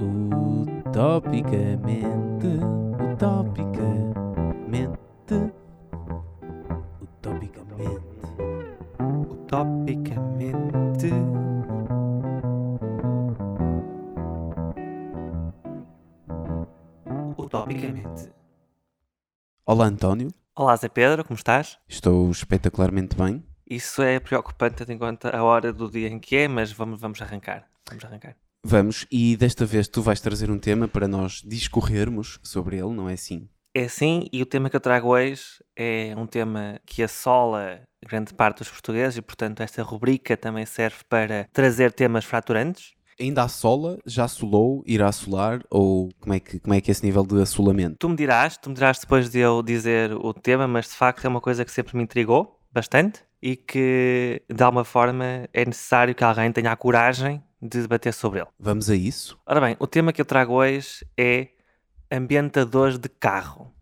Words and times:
Utopicamente, 0.00 2.46
utopicamente, 3.12 5.34
utopicamente. 7.02 7.98
Utopicamente. 9.28 11.10
Utopicamente. 17.36 18.32
Olá 19.66 19.86
António, 19.86 20.28
Olá, 20.54 20.76
Zé 20.76 20.88
Pedro, 20.88 21.24
como 21.24 21.36
estás? 21.36 21.76
estou 21.88 22.30
espetacularmente 22.30 23.16
bem. 23.16 23.44
Isso 23.68 24.00
é 24.00 24.20
preocupante, 24.20 24.76
tendo 24.76 24.92
em 24.92 24.98
conta 24.98 25.36
a 25.36 25.42
hora 25.42 25.72
do 25.72 25.90
dia 25.90 26.06
em 26.08 26.20
que 26.20 26.36
é, 26.36 26.46
mas 26.46 26.70
vamos, 26.70 27.00
vamos 27.00 27.20
arrancar. 27.20 27.66
Vamos 27.88 28.04
arrancar. 28.04 28.36
Vamos, 28.70 29.06
e 29.10 29.34
desta 29.34 29.64
vez 29.64 29.88
tu 29.88 30.02
vais 30.02 30.20
trazer 30.20 30.50
um 30.50 30.58
tema 30.58 30.86
para 30.86 31.08
nós 31.08 31.40
discorrermos 31.42 32.38
sobre 32.42 32.76
ele, 32.76 32.90
não 32.90 33.08
é 33.08 33.14
assim? 33.14 33.48
É 33.74 33.84
assim, 33.84 34.26
e 34.30 34.42
o 34.42 34.46
tema 34.46 34.68
que 34.68 34.76
eu 34.76 34.80
trago 34.80 35.08
hoje 35.08 35.42
é 35.74 36.12
um 36.14 36.26
tema 36.26 36.78
que 36.84 37.02
assola 37.02 37.80
grande 38.06 38.34
parte 38.34 38.58
dos 38.58 38.68
portugueses 38.68 39.16
e, 39.16 39.22
portanto, 39.22 39.62
esta 39.62 39.82
rubrica 39.82 40.36
também 40.36 40.66
serve 40.66 40.98
para 41.08 41.48
trazer 41.50 41.92
temas 41.92 42.26
fraturantes. 42.26 42.92
Ainda 43.18 43.42
assola, 43.44 43.96
já 44.04 44.24
assolou, 44.24 44.82
irá 44.86 45.08
assolar, 45.08 45.62
ou 45.70 46.10
como 46.20 46.34
é, 46.34 46.38
que, 46.38 46.60
como 46.60 46.74
é 46.74 46.82
que 46.82 46.90
é 46.90 46.92
esse 46.92 47.06
nível 47.06 47.24
de 47.24 47.40
assolamento? 47.40 47.96
Tu 47.98 48.06
me 48.06 48.16
dirás, 48.16 48.58
tu 48.58 48.68
me 48.68 48.74
dirás 48.74 48.98
depois 48.98 49.30
de 49.30 49.38
eu 49.38 49.62
dizer 49.62 50.12
o 50.12 50.34
tema, 50.34 50.68
mas 50.68 50.88
de 50.88 50.94
facto 50.94 51.24
é 51.24 51.28
uma 51.28 51.40
coisa 51.40 51.64
que 51.64 51.72
sempre 51.72 51.96
me 51.96 52.02
intrigou 52.02 52.60
bastante 52.70 53.22
e 53.40 53.56
que 53.56 54.42
de 54.46 54.62
alguma 54.62 54.84
forma 54.84 55.48
é 55.54 55.64
necessário 55.64 56.14
que 56.14 56.22
alguém 56.22 56.52
tenha 56.52 56.70
a 56.70 56.76
coragem 56.76 57.42
de 57.60 57.82
debater 57.82 58.12
sobre 58.12 58.40
ele. 58.40 58.48
Vamos 58.58 58.88
a 58.88 58.94
isso? 58.94 59.38
Ora 59.46 59.60
bem, 59.60 59.76
o 59.78 59.86
tema 59.86 60.12
que 60.12 60.20
eu 60.20 60.24
trago 60.24 60.54
hoje 60.54 61.06
é 61.16 61.48
ambientadores 62.10 62.98
de 62.98 63.08
carro. 63.08 63.72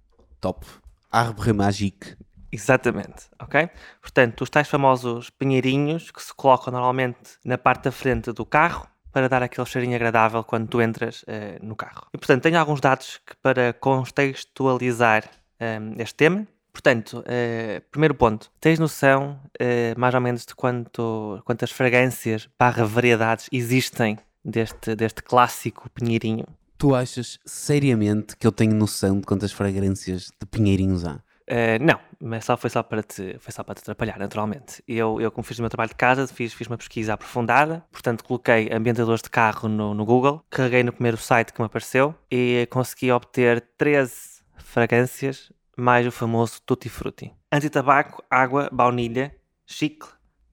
Top. 0.40 0.66
Arbre 1.10 1.52
Magique. 1.52 2.16
Exatamente, 2.50 3.28
ok? 3.38 3.68
Portanto, 4.00 4.42
os 4.42 4.50
tais 4.50 4.68
famosos 4.68 5.30
pinheirinhos 5.30 6.10
que 6.10 6.22
se 6.22 6.34
colocam 6.34 6.72
normalmente 6.72 7.38
na 7.44 7.58
parte 7.58 7.84
da 7.84 7.92
frente 7.92 8.32
do 8.32 8.46
carro 8.46 8.86
para 9.12 9.28
dar 9.28 9.42
aquele 9.42 9.66
cheirinho 9.66 9.96
agradável 9.96 10.44
quando 10.44 10.68
tu 10.68 10.80
entras 10.80 11.24
eh, 11.26 11.58
no 11.62 11.74
carro. 11.74 12.06
E, 12.12 12.18
portanto, 12.18 12.42
tenho 12.42 12.58
alguns 12.58 12.80
dados 12.80 13.20
que 13.26 13.34
para 13.42 13.72
contextualizar 13.72 15.24
eh, 15.58 15.80
este 15.98 16.14
tema. 16.14 16.46
Portanto, 16.76 17.24
eh, 17.26 17.80
primeiro 17.90 18.14
ponto, 18.14 18.50
tens 18.60 18.78
noção 18.78 19.40
eh, 19.58 19.94
mais 19.96 20.14
ou 20.14 20.20
menos 20.20 20.44
de 20.44 20.54
quanto, 20.54 21.40
quantas 21.42 21.70
fragrâncias 21.70 22.50
barra 22.58 22.84
variedades 22.84 23.48
existem 23.50 24.18
deste, 24.44 24.94
deste 24.94 25.22
clássico 25.22 25.88
pinheirinho? 25.88 26.44
Tu 26.76 26.94
achas 26.94 27.40
seriamente 27.46 28.36
que 28.36 28.46
eu 28.46 28.52
tenho 28.52 28.74
noção 28.74 29.20
de 29.20 29.26
quantas 29.26 29.52
fragrâncias 29.52 30.30
de 30.38 30.46
pinheirinhos 30.50 31.06
há? 31.06 31.14
Uh, 31.14 31.80
não, 31.80 31.98
mas 32.20 32.44
só 32.44 32.58
foi 32.58 32.68
só 32.68 32.82
para 32.82 33.02
te, 33.02 33.38
foi 33.38 33.52
só 33.54 33.64
para 33.64 33.76
te 33.76 33.78
atrapalhar, 33.78 34.18
naturalmente. 34.18 34.82
Eu, 34.86 35.18
eu 35.18 35.30
como 35.30 35.46
fiz 35.46 35.58
o 35.58 35.62
meu 35.62 35.70
trabalho 35.70 35.88
de 35.88 35.96
casa, 35.96 36.26
fiz, 36.26 36.52
fiz 36.52 36.66
uma 36.66 36.76
pesquisa 36.76 37.14
aprofundada, 37.14 37.86
portanto 37.90 38.22
coloquei 38.22 38.68
ambientadores 38.70 39.22
de 39.22 39.30
carro 39.30 39.66
no, 39.66 39.94
no 39.94 40.04
Google, 40.04 40.44
carreguei 40.50 40.82
no 40.82 40.92
primeiro 40.92 41.16
site 41.16 41.54
que 41.54 41.60
me 41.62 41.64
apareceu 41.64 42.14
e 42.30 42.68
consegui 42.70 43.10
obter 43.10 43.64
13 43.78 44.36
fragrâncias, 44.58 45.50
mais 45.76 46.06
o 46.06 46.10
famoso 46.10 46.60
Tutti 46.64 46.88
Frutti. 46.88 47.32
Antitabaco, 47.52 48.24
água, 48.30 48.68
baunilha, 48.72 49.34
chicle, 49.66 50.08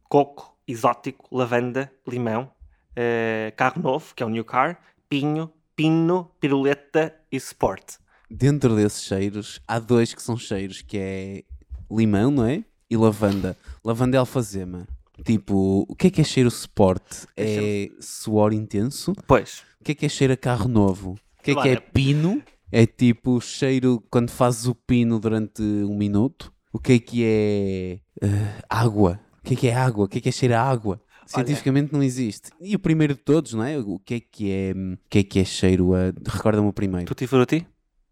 coco, 0.09 0.55
exótico, 0.67 1.27
lavanda, 1.35 1.91
limão, 2.07 2.51
uh, 2.91 3.55
carro 3.55 3.81
novo, 3.81 4.13
que 4.15 4.21
é 4.21 4.25
o 4.25 4.29
New 4.29 4.43
Car, 4.45 4.79
pinho, 5.09 5.51
pino, 5.75 6.31
piruleta 6.39 7.15
e 7.31 7.37
sport. 7.37 7.95
Dentro 8.29 8.75
desses 8.75 9.03
cheiros, 9.03 9.61
há 9.67 9.79
dois 9.79 10.13
que 10.13 10.21
são 10.21 10.37
cheiros, 10.37 10.81
que 10.81 10.97
é 10.97 11.43
limão, 11.91 12.31
não 12.31 12.45
é? 12.45 12.63
E 12.89 12.97
lavanda. 12.97 13.55
Lavanda 13.83 14.17
é 14.17 14.19
alfazema. 14.19 14.87
Tipo, 15.23 15.85
o 15.87 15.95
que 15.95 16.07
é 16.07 16.09
que 16.09 16.21
é 16.21 16.23
cheiro 16.23 16.49
sport? 16.49 17.25
É 17.37 17.89
suor 17.99 18.51
intenso? 18.51 19.13
Pois, 19.27 19.63
O 19.79 19.83
que 19.83 19.91
é 19.91 19.95
que 19.95 20.05
é 20.05 20.09
cheiro 20.09 20.33
a 20.33 20.37
carro 20.37 20.67
novo? 20.67 21.11
O 21.39 21.43
que 21.43 21.51
é 21.51 21.55
que 21.55 21.69
é 21.69 21.75
Claro. 21.75 21.91
pino? 21.93 22.43
É 22.75 22.87
tipo 22.87 23.39
cheiro 23.39 24.03
quando 24.09 24.31
fazes 24.31 24.65
o 24.65 24.73
pino 24.73 25.19
durante 25.19 25.61
um 25.61 25.95
minuto. 25.95 26.51
O 26.71 26.79
que 26.79 26.93
é 26.93 26.99
que 26.99 27.23
é 27.23 27.99
eh, 28.19 28.63
água? 28.67 29.19
O 29.39 29.43
que 29.43 29.53
é 29.53 29.57
que 29.57 29.67
é 29.67 29.75
água? 29.75 30.05
O 30.05 30.07
que 30.07 30.17
é 30.17 30.21
que 30.21 30.29
é 30.29 30.31
cheiro 30.31 30.55
a 30.55 30.61
água? 30.61 30.99
Cientificamente 31.27 31.93
não 31.93 32.01
existe. 32.01 32.49
E 32.59 32.75
o 32.75 32.79
primeiro 32.79 33.13
de 33.13 33.19
todos, 33.21 33.53
não 33.53 33.63
é? 33.63 33.77
O 33.77 33.99
que 33.99 34.15
é 34.15 34.19
que 34.19 34.51
é, 34.51 34.71
o 34.73 34.97
que 35.07 35.19
é, 35.19 35.23
que 35.23 35.39
é 35.39 35.45
cheiro 35.45 35.93
a. 35.93 36.11
Recorda-me 36.27 36.67
o 36.67 36.73
primeiro. 36.73 37.05
Tutti 37.05 37.27
Frutti? 37.27 37.67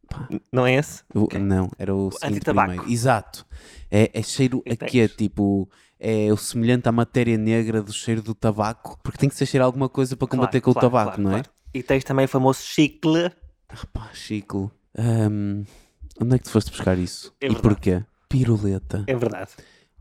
Pá. 0.08 0.30
Não 0.52 0.68
é 0.68 0.76
esse? 0.76 1.02
O- 1.16 1.24
Ok. 1.24 1.40
Não, 1.40 1.72
era 1.80 1.96
o 1.96 2.12
seguinte 2.12 2.36
antitabaco. 2.36 2.70
primeiro. 2.70 2.94
Exato. 2.94 3.46
É, 3.90 4.12
é 4.14 4.22
cheiro 4.22 4.62
E 4.64 4.74
aqui, 4.74 5.00
é 5.00 5.08
tipo. 5.08 5.68
É 6.00 6.32
o 6.32 6.38
semelhante 6.38 6.88
à 6.88 6.92
matéria 6.92 7.38
negra 7.38 7.82
do 7.82 7.92
cheiro 7.94 8.22
do 8.22 8.36
tabaco. 8.36 9.00
Porque 9.04 9.18
tem 9.18 9.30
que 9.30 9.36
ser 9.36 9.46
cheiro 9.48 9.64
a 9.64 9.66
alguma 9.68 9.90
coisa 9.90 10.16
para 10.16 10.28
combater 10.28 10.62
Claro, 10.62 10.64
com 10.66 10.72
o 10.72 10.74
claro, 10.74 10.88
tabaco, 10.90 11.16
claro, 11.22 11.22
não 11.24 11.38
é? 11.38 11.44
E 11.74 11.82
tens 11.84 12.04
também 12.04 12.26
o 12.26 12.30
famoso 12.30 12.62
chicle. 12.62 13.32
Pá, 13.94 14.10
Chico. 14.14 14.72
hum, 14.98 15.64
onde 16.22 16.36
é 16.36 16.38
que 16.38 16.44
tu 16.46 16.52
foste 16.52 16.72
buscar 16.72 16.98
isso? 16.98 17.34
É 17.42 17.48
e 17.48 17.56
porquê? 17.56 18.04
Piruleta. 18.30 19.04
É 19.08 19.16
verdade. 19.16 19.52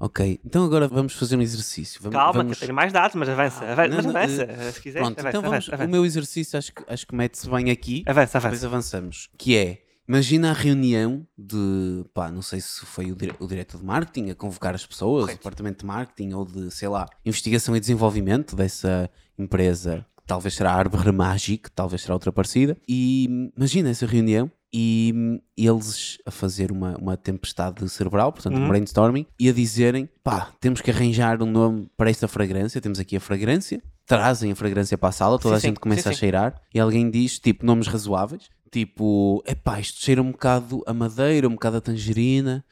Ok, 0.03 0.41
então 0.45 0.65
agora 0.65 0.89
vamos 0.89 1.13
fazer 1.13 1.37
um 1.37 1.43
exercício. 1.43 2.01
Vamos, 2.03 2.17
Calma, 2.17 2.33
vamos... 2.33 2.57
que 2.59 2.65
eu 2.65 2.69
tenho 2.69 2.75
mais 2.77 2.91
dados, 2.93 3.15
mas 3.17 3.29
avança. 3.29 3.63
Ah, 3.65 3.73
avança 3.73 3.89
não, 4.03 4.13
mas 4.13 4.31
avança. 4.41 4.43
eh, 4.51 4.73
Se 4.73 4.81
quiser, 4.81 4.99
Pronto, 5.01 5.19
avança, 5.21 5.29
então 5.29 5.43
vamos. 5.43 5.57
avança, 5.57 5.75
avança. 5.75 5.89
O 5.89 5.91
meu 5.93 6.07
exercício 6.07 6.59
acho 6.59 6.73
que, 6.73 6.83
acho 6.89 7.07
que 7.07 7.15
mete-se 7.15 7.51
bem 7.51 7.71
aqui. 7.71 8.03
Avança, 8.07 8.39
Depois 8.41 8.65
avança. 8.65 8.97
avançamos. 8.97 9.29
Que 9.37 9.57
é, 9.59 9.83
imagina 10.09 10.51
a 10.51 10.55
reunião 10.55 11.27
de, 11.37 12.05
pá, 12.15 12.31
não 12.31 12.41
sei 12.41 12.63
se 12.63 12.87
foi 12.87 13.13
o, 13.13 13.15
dire 13.17 13.35
o 13.39 13.47
diretor 13.47 13.77
de 13.79 13.85
marketing 13.85 14.31
a 14.31 14.35
convocar 14.35 14.75
as 14.75 14.87
pessoas, 14.87 15.25
Correto. 15.25 15.37
o 15.37 15.43
departamento 15.43 15.81
de 15.81 15.87
marketing 15.87 16.33
ou 16.33 16.47
de, 16.47 16.71
sei 16.71 16.89
lá, 16.89 17.07
investigação 17.27 17.77
e 17.77 17.81
desenvolvimento 17.81 18.57
dessa 18.57 19.11
empresa, 19.39 20.07
talvez 20.27 20.55
será 20.55 20.73
a 20.73 20.77
Arbor 20.77 21.11
Magic, 21.13 21.71
talvez 21.73 22.03
será 22.03 22.15
outra 22.15 22.33
parecida. 22.33 22.77
E 22.89 23.51
imagina 23.57 23.91
essa 23.91 24.07
reunião 24.07 24.51
e 24.73 25.41
eles 25.57 26.19
a 26.25 26.31
fazer 26.31 26.71
uma, 26.71 26.97
uma 26.97 27.17
tempestade 27.17 27.87
cerebral, 27.89 28.33
portanto 28.33 28.57
um 28.57 28.61
Uhum. 28.63 28.69
brainstorming, 28.69 29.27
e 29.39 29.49
a 29.49 29.53
dizerem, 29.53 30.09
pá, 30.23 30.53
temos 30.61 30.81
que 30.81 30.91
arranjar 30.91 31.43
um 31.43 31.51
nome 31.51 31.89
para 31.97 32.09
esta 32.09 32.29
fragrância, 32.29 32.81
temos 32.81 33.01
aqui 33.01 33.17
a 33.17 33.21
fragrância, 33.21 33.83
trazem 34.07 34.53
a 34.53 34.57
fragrância 34.57 34.97
para 34.97 35.09
a 35.09 35.13
sala, 35.13 35.39
toda 35.39 35.55
Sim, 35.55 35.59
a 35.59 35.61
sim, 35.61 35.67
gente 35.69 35.81
começa 35.81 36.03
sim, 36.03 36.09
a 36.11 36.13
sim. 36.13 36.19
cheirar, 36.19 36.55
e 36.73 36.79
alguém 36.79 37.11
diz, 37.11 37.39
tipo, 37.41 37.67
nomes 37.67 37.89
razoáveis, 37.89 38.49
tipo, 38.71 39.43
epá, 39.47 39.81
isto 39.81 40.01
cheira 40.01 40.23
um 40.23 40.31
bocado 40.31 40.83
a 40.87 40.95
madeira, 40.95 41.49
um 41.49 41.53
bocado 41.53 41.79
a 41.79 41.81
tangerina, 41.81 42.65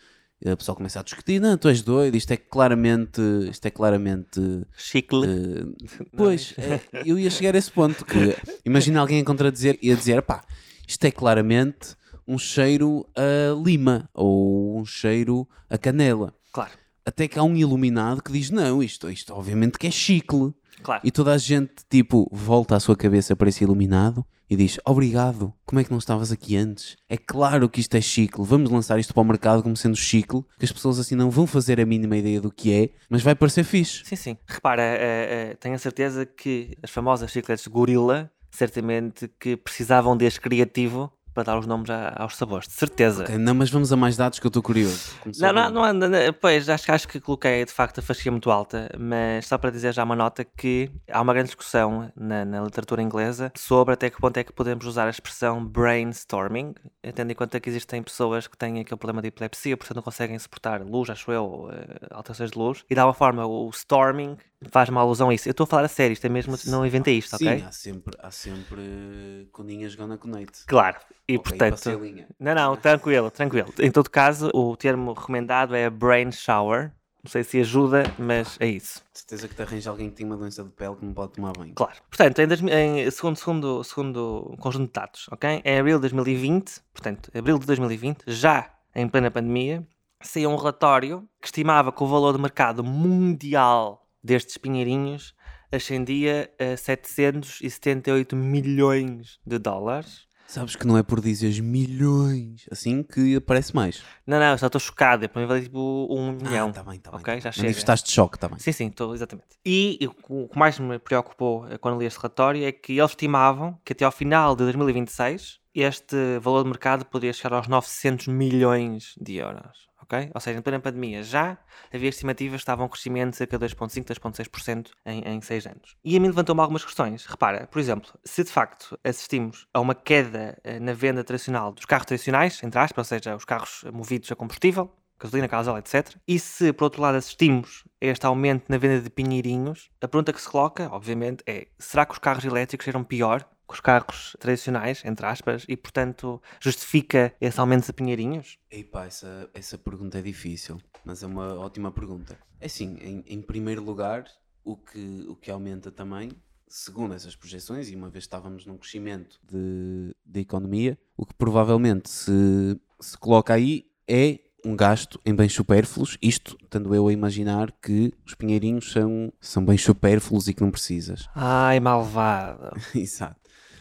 a 0.47 0.57
pessoa 0.57 0.77
começa 0.77 1.01
a 1.01 1.03
discutir, 1.03 1.41
não, 1.41 1.57
tu 1.59 1.69
és 1.69 1.83
doido, 1.83 2.15
isto 2.17 2.31
é 2.33 2.37
claramente, 2.37 3.21
isto 3.51 3.67
é 3.67 3.71
claramente... 3.71 4.41
Chicle. 4.77 5.25
eh, 5.27 6.05
Pois, 6.17 6.55
é, 6.59 6.81
eu 7.05 7.19
ia 7.19 7.31
chegar 7.31 7.55
a 7.55 7.59
esse 7.59 7.71
ponto 7.73 8.05
que 8.05 8.37
imagina 8.65 9.01
alguém 9.01 9.21
a 9.21 9.25
contradizer 9.25 9.79
e 9.83 9.91
a 9.91 9.95
dizer, 9.97 10.23
pá, 10.23 10.45
isto 10.87 11.05
é 11.05 11.11
claramente 11.11 11.97
um 12.27 12.39
cheiro 12.39 13.07
a 13.17 13.55
lima 13.65 14.09
ou 14.15 14.79
um 14.81 14.85
cheiro 14.85 15.49
a 15.69 15.77
canela. 15.79 16.35
Claro, 16.53 16.71
Até 17.05 17.27
que 17.27 17.39
há 17.39 17.43
um 17.43 17.57
iluminado 17.57 18.23
que 18.23 18.31
diz, 18.33 18.51
não, 18.51 18.83
isto, 18.83 19.11
isto 19.11 19.35
obviamente 19.35 19.79
que 19.79 19.87
é 19.87 19.91
chicle. 19.91 20.55
claro. 20.83 21.01
E 21.05 21.11
toda 21.11 21.33
a 21.33 21.39
gente, 21.39 21.73
tipo, 21.91 22.29
volta 22.31 22.77
a 22.77 22.81
sua 22.81 22.95
cabeça 22.97 23.35
para 23.35 23.49
esse 23.49 23.65
iluminado 23.65 24.25
e 24.51 24.57
diz, 24.57 24.79
obrigado, 24.85 25.53
como 25.67 25.81
é 25.81 25.85
que 25.85 25.91
não 25.91 25.99
estavas 25.99 26.33
aqui 26.33 26.57
antes? 26.57 26.97
É 27.09 27.17
claro 27.17 27.69
que 27.69 27.81
isto 27.81 27.95
é 27.97 28.01
chicle, 28.01 28.45
vamos 28.45 28.71
lançar 28.71 28.99
isto 28.99 29.13
para 29.13 29.21
o 29.21 29.25
mercado 29.25 29.63
como 29.63 29.77
sendo 29.77 29.97
chicle, 29.97 30.45
que 30.59 30.65
as 30.65 30.73
pessoas 30.73 30.99
assim 30.99 31.15
não 31.15 31.31
vão 31.31 31.47
fazer 31.47 31.81
a 31.81 31.87
mínima 31.87 32.17
ideia 32.17 32.41
do 32.41 32.51
que 32.51 32.73
é, 32.73 32.91
mas 33.11 33.23
vai 33.23 33.35
parecer 33.35 33.65
fixe. 33.65 34.03
Sim, 34.05 34.17
sim. 34.17 34.37
Repara, 34.47 34.83
eh, 34.83 35.51
eh, 35.51 35.57
tenho 35.61 35.75
a 35.75 35.79
certeza 35.79 36.25
que 36.25 36.77
as 36.83 36.91
famosas 36.91 37.31
chicletes 37.31 37.67
gorila, 37.67 38.31
certamente 38.51 39.31
que 39.39 39.57
precisavam 39.57 40.17
deste 40.17 40.41
criativo 40.41 41.13
para 41.39 41.45
dar 41.53 41.59
os 41.59 41.67
nomes 41.67 41.89
a- 41.89 42.15
aos 42.17 42.37
sabores. 42.37 42.67
De 42.67 42.75
certeza. 42.75 43.23
Ok, 43.23 43.39
não, 43.39 43.55
mas 43.55 43.71
vamos 43.71 43.93
a 43.93 43.97
mais 43.97 44.17
dados 44.17 44.41
que 44.41 44.47
eu 44.47 44.49
estou 44.49 44.61
curioso. 44.61 45.13
Não, 45.39 45.53
não, 45.53 45.71
não 45.71 45.85
anda. 45.85 46.09
não- 46.09 46.19
Pois, 46.41 46.69
acho, 46.69 46.85
que- 46.85 46.91
acho 46.91 47.07
que 47.07 47.21
coloquei 47.21 47.65
de 47.65 47.71
facto 47.73 47.99
a 48.01 48.03
fasquia 48.03 48.33
muito 48.33 48.51
alta, 48.51 48.91
mas 48.99 49.47
só 49.47 49.57
para 49.57 49.71
dizer 49.71 49.95
já 49.95 50.03
uma 50.03 50.17
nota 50.17 50.45
que 50.45 50.91
há 51.11 51.21
uma 51.21 51.33
grande 51.33 51.47
discussão 51.51 52.11
na, 52.17 52.45
na 52.45 52.61
literatura 52.63 53.01
inglesa 53.03 53.53
sobre 53.57 53.95
até 53.95 54.11
que 54.11 54.19
ponto 54.21 54.37
é 54.37 54.43
que 54.43 54.53
podemos 54.53 54.85
usar 54.85 55.07
a 55.07 55.11
expressão 55.11 55.65
brainstorming, 55.65 56.75
tendo 57.15 57.31
em 57.31 57.35
conta 57.35 57.61
que 57.61 57.69
existem 57.69 58.03
pessoas 58.03 58.47
que 58.49 58.57
têm 58.57 58.81
aquele 58.81 58.99
problema 58.99 59.23
de 59.23 59.29
epilepsia, 59.29 59.77
portanto 59.77 59.97
não 59.97 60.03
conseguem 60.03 60.39
suportar 60.39 60.83
luz, 60.83 61.09
acho 61.11 61.31
eu, 61.31 61.69
eh, 61.73 62.07
alterações 62.11 62.51
de 62.51 62.59
luz, 62.59 62.85
e 62.91 62.95
de 62.95 63.01
alguma 63.01 63.15
forma 63.15 63.47
o 63.47 63.69
storming 63.71 64.37
faz 64.71 64.89
uma 64.89 65.01
alusão 65.01 65.31
a 65.31 65.35
isso. 65.35 65.49
Eu 65.49 65.53
estou 65.53 65.65
a 65.65 65.67
falar 65.67 65.85
a 65.85 65.89
sério, 65.89 66.13
isto 66.13 66.25
é 66.25 66.29
mesmo, 66.29 66.57
não 66.67 66.85
inventei 66.85 67.19
isto, 67.19 67.37
Sim, 67.37 67.49
ok? 67.49 67.65
há 67.67 67.73
sempre, 67.73 68.17
há 68.21 68.31
sempre 68.31 69.49
coninhas 69.53 69.95
gonna 69.95 70.19
conate. 70.19 70.65
Claro, 70.67 70.99
e 71.29 71.37
Ok, 71.37 71.51
portanto. 71.51 72.01
Não, 72.39 72.55
não, 72.55 72.77
tranquilo, 72.77 73.31
tranquilo. 73.31 73.73
Em 73.79 73.91
todo 73.91 74.11
caso, 74.11 74.51
o 74.55 74.77
termo 74.77 75.13
recomendado 75.13 75.75
é 75.75 75.89
brain 75.89 76.33
shower. 76.33 76.93
Não 77.23 77.31
sei 77.31 77.43
se 77.43 77.61
ajuda, 77.61 78.05
mas 78.17 78.57
é 78.61 78.67
isso. 78.69 79.03
Certeza 79.13 79.49
que 79.49 79.55
te 79.55 79.61
arranja 79.61 79.91
alguém 79.91 80.09
que 80.09 80.15
tem 80.15 80.25
uma 80.25 80.37
doença 80.37 80.63
de 80.63 80.71
pele 80.71 80.95
que 80.95 81.05
não 81.05 81.13
pode 81.13 81.33
tomar 81.33 81.53
banho. 81.53 81.75
Claro. 81.75 81.97
Portanto, 82.09 82.39
em, 82.39 82.47
dois 82.47 82.63
em 82.63 83.11
segundo, 83.11 83.37
segundo, 83.37 83.85
segundo 83.85 84.57
conjunto 84.61 84.87
de 84.87 84.93
dados, 84.93 85.27
ok? 85.31 85.61
Em 85.65 85.79
abril 85.79 85.97
de 85.97 86.03
2020, 86.03 86.81
portanto, 86.93 87.31
abril 87.37 87.59
de 87.59 87.67
2020, 87.67 88.23
já 88.29 88.73
em 88.95 89.09
plena 89.09 89.31
pandemia, 89.33 89.87
saiu 90.21 90.51
um 90.51 90.57
relatório 90.57 91.29
que 91.41 91.49
estimava 91.49 91.93
que 91.93 92.03
o 92.03 92.07
valor 92.07 92.35
de 92.35 92.41
mercado 92.41 92.85
mundial 92.85 94.08
destes 94.29 94.59
pinheirinhos 94.59 95.35
ascendia 95.73 96.51
a 96.59 96.77
778 96.77 98.37
milhões 98.37 99.39
de 99.45 99.59
dólares. 99.59 100.29
Sabes 100.47 100.77
que 100.77 100.87
não 100.87 100.97
é 100.97 101.03
por 101.03 101.21
dizeres 101.21 101.61
milhões, 101.61 102.65
assim 102.71 103.03
que 103.03 103.37
aparece 103.37 103.75
mais. 103.75 104.03
Não, 104.27 104.39
não, 104.39 104.53
eu 104.53 104.59
só 104.59 104.67
estou 104.67 104.81
chocado. 104.81 105.29
Para 105.29 105.43
mim 105.43 105.47
vai 105.49 105.61
tipo 105.61 106.07
um 106.11 106.33
milhão. 106.33 106.71
Ah, 106.71 106.73
tá 106.73 106.83
bem, 106.83 106.99
tá 106.99 107.11
bem. 107.11 107.21
Ok, 107.21 107.35
tá 107.35 107.41
já 107.41 107.45
bem. 107.51 107.53
chega. 107.53 107.67
Manifestaste 107.67 108.11
choque, 108.11 108.39
tá 108.39 108.49
bem. 108.49 108.59
Sim, 108.59 108.73
sim, 108.73 108.87
estou 108.87 109.15
exatamente. 109.15 109.49
E 109.65 109.99
o 110.29 110.45
o 110.45 110.49
que 110.49 110.59
mais 110.59 110.79
me 110.79 110.99
preocupou 110.99 111.67
eh, 111.69 111.77
quando 111.77 111.99
li 111.99 112.07
este 112.07 112.19
relatório 112.19 112.65
é 112.65 112.73
que 112.73 112.99
eles 112.99 113.11
estimavam 113.11 113.79
que 113.85 113.93
até 113.93 114.07
ao 114.07 114.13
final 114.13 114.55
de 114.57 114.65
2026 114.65 115.59
este 115.75 116.39
valor 116.41 116.63
de 116.65 116.71
mercado 116.71 117.05
poderia 117.05 117.33
chegar 117.35 117.57
aos 117.57 117.69
900 117.69 118.29
milhões 118.29 119.15
de 119.21 119.37
euros. 119.37 119.88
Ok? 120.11 120.31
Ou 120.35 120.41
seja, 120.41 120.59
em 120.59 120.63
plena 120.63 120.81
pandemia 120.81 121.23
já 121.23 121.59
havia 121.93 122.09
estimativas 122.09 122.57
que 122.57 122.63
estavam 122.63 122.87
um 122.87 122.89
crescimento 122.89 123.33
de 123.33 123.37
cerca 123.37 123.59
de 123.59 123.67
2,5%, 123.67 124.05
2,6% 124.07 124.91
em, 125.05 125.23
em 125.27 125.41
6 125.41 125.67
anos. 125.67 125.97
E 126.03 126.17
a 126.17 126.21
mim 126.21 126.29
levantou-me 126.29 126.61
algumas 126.61 126.85
questões. 126.85 127.27
Repara, 127.27 127.67
por 127.67 127.79
exemplo, 127.79 128.11
se 128.25 128.43
de 128.43 128.51
facto 128.51 128.99
assistimos 129.05 129.67
a 129.73 129.81
uma 129.81 129.95
queda 129.95 130.59
eh, 130.65 130.81
na 130.81 130.95
venda 130.95 131.23
tradicional 131.23 131.73
dos 131.73 131.85
carros 131.85 132.07
tradicionais, 132.07 132.63
entre 132.63 132.79
aspas, 132.79 132.99
ou 132.99 133.17
seja, 133.17 133.37
os 133.37 133.45
carros 133.45 133.85
movidos 133.93 134.33
a 134.33 134.37
combustível, 134.37 134.91
gasolina, 135.19 135.47
gasóleo, 135.47 135.79
etc. 135.79 136.17
E 136.27 136.39
se, 136.39 136.73
por 136.73 136.85
outro 136.85 137.03
lado, 137.03 137.17
assistimos 137.17 137.85
a 138.01 138.07
este 138.07 138.25
aumento 138.25 138.67
na 138.69 138.79
venda 138.79 139.01
de 139.01 139.11
pinheirinhos, 139.11 139.91
a 140.01 140.09
pergunta 140.09 140.33
que 140.33 140.41
se 140.41 140.49
coloca, 140.49 140.89
obviamente, 140.91 141.43
é: 141.47 141.69
será 141.79 142.07
que 142.07 142.13
os 142.13 142.19
carros 142.19 142.45
elétricos 142.45 142.87
eram 142.87 143.03
pior 143.05 143.47
que 143.69 143.75
os 143.75 143.81
carros 143.81 144.35
tradicionais, 144.41 145.03
entre 145.05 145.27
aspas, 145.27 145.65
e, 145.69 145.77
portanto, 145.77 146.41
justifica 146.59 147.35
esse 147.41 147.61
aumento 147.61 147.87
de 147.87 147.93
pinheirinhos? 147.93 148.59
Ei 148.71 148.83
pá, 148.83 149.05
essa, 149.05 149.49
essa 149.53 149.77
pergunta 149.77 150.19
é 150.19 150.23
difícil, 150.23 150.81
mas 151.05 151.23
é 151.23 151.27
uma 151.27 151.55
ótima 151.59 151.93
pergunta. 151.93 152.39
É 152.61 152.67
assim, 152.67 152.97
em, 153.01 153.25
em 153.27 153.43
primeiro 153.43 153.83
lugar, 153.83 154.25
o 154.65 154.77
que, 154.77 155.27
o 155.29 155.37
que 155.37 155.51
aumenta 155.51 155.91
também, 155.91 156.31
segundo 156.67 157.15
essas 157.15 157.37
projeções, 157.37 157.91
e 157.91 157.95
uma 157.95 158.09
vez 158.09 158.25
estávamos 158.25 158.67
num 158.67 158.77
crescimento 158.77 159.39
de, 159.45 160.15
de 160.25 160.41
economia, 160.41 160.99
o 161.17 161.27
que 161.27 161.35
provavelmente 161.35 162.09
se, 162.09 162.81
se 163.01 163.17
coloca 163.19 163.53
aí 163.53 163.87
é 164.07 164.41
um 164.65 164.75
gasto 164.75 165.21
em 165.25 165.35
bens 165.35 165.53
supérfluos, 165.53 166.19
isto 166.21 166.57
estando 166.63 166.95
eu 166.95 167.09
a 167.09 167.13
imaginar 167.13 167.73
que 167.81 168.13
os 168.27 168.35
pinheirinhos 168.35 168.93
são, 168.93 169.33
são 169.41 169.65
bens 169.65 169.83
supérfluos 169.83 170.49
e 170.49 170.55
que 170.55 170.63
não 170.63 170.71
precisas. 170.71 171.29
Ai, 171.35 171.81
malvado. 171.81 172.71
Exato. 172.95 173.38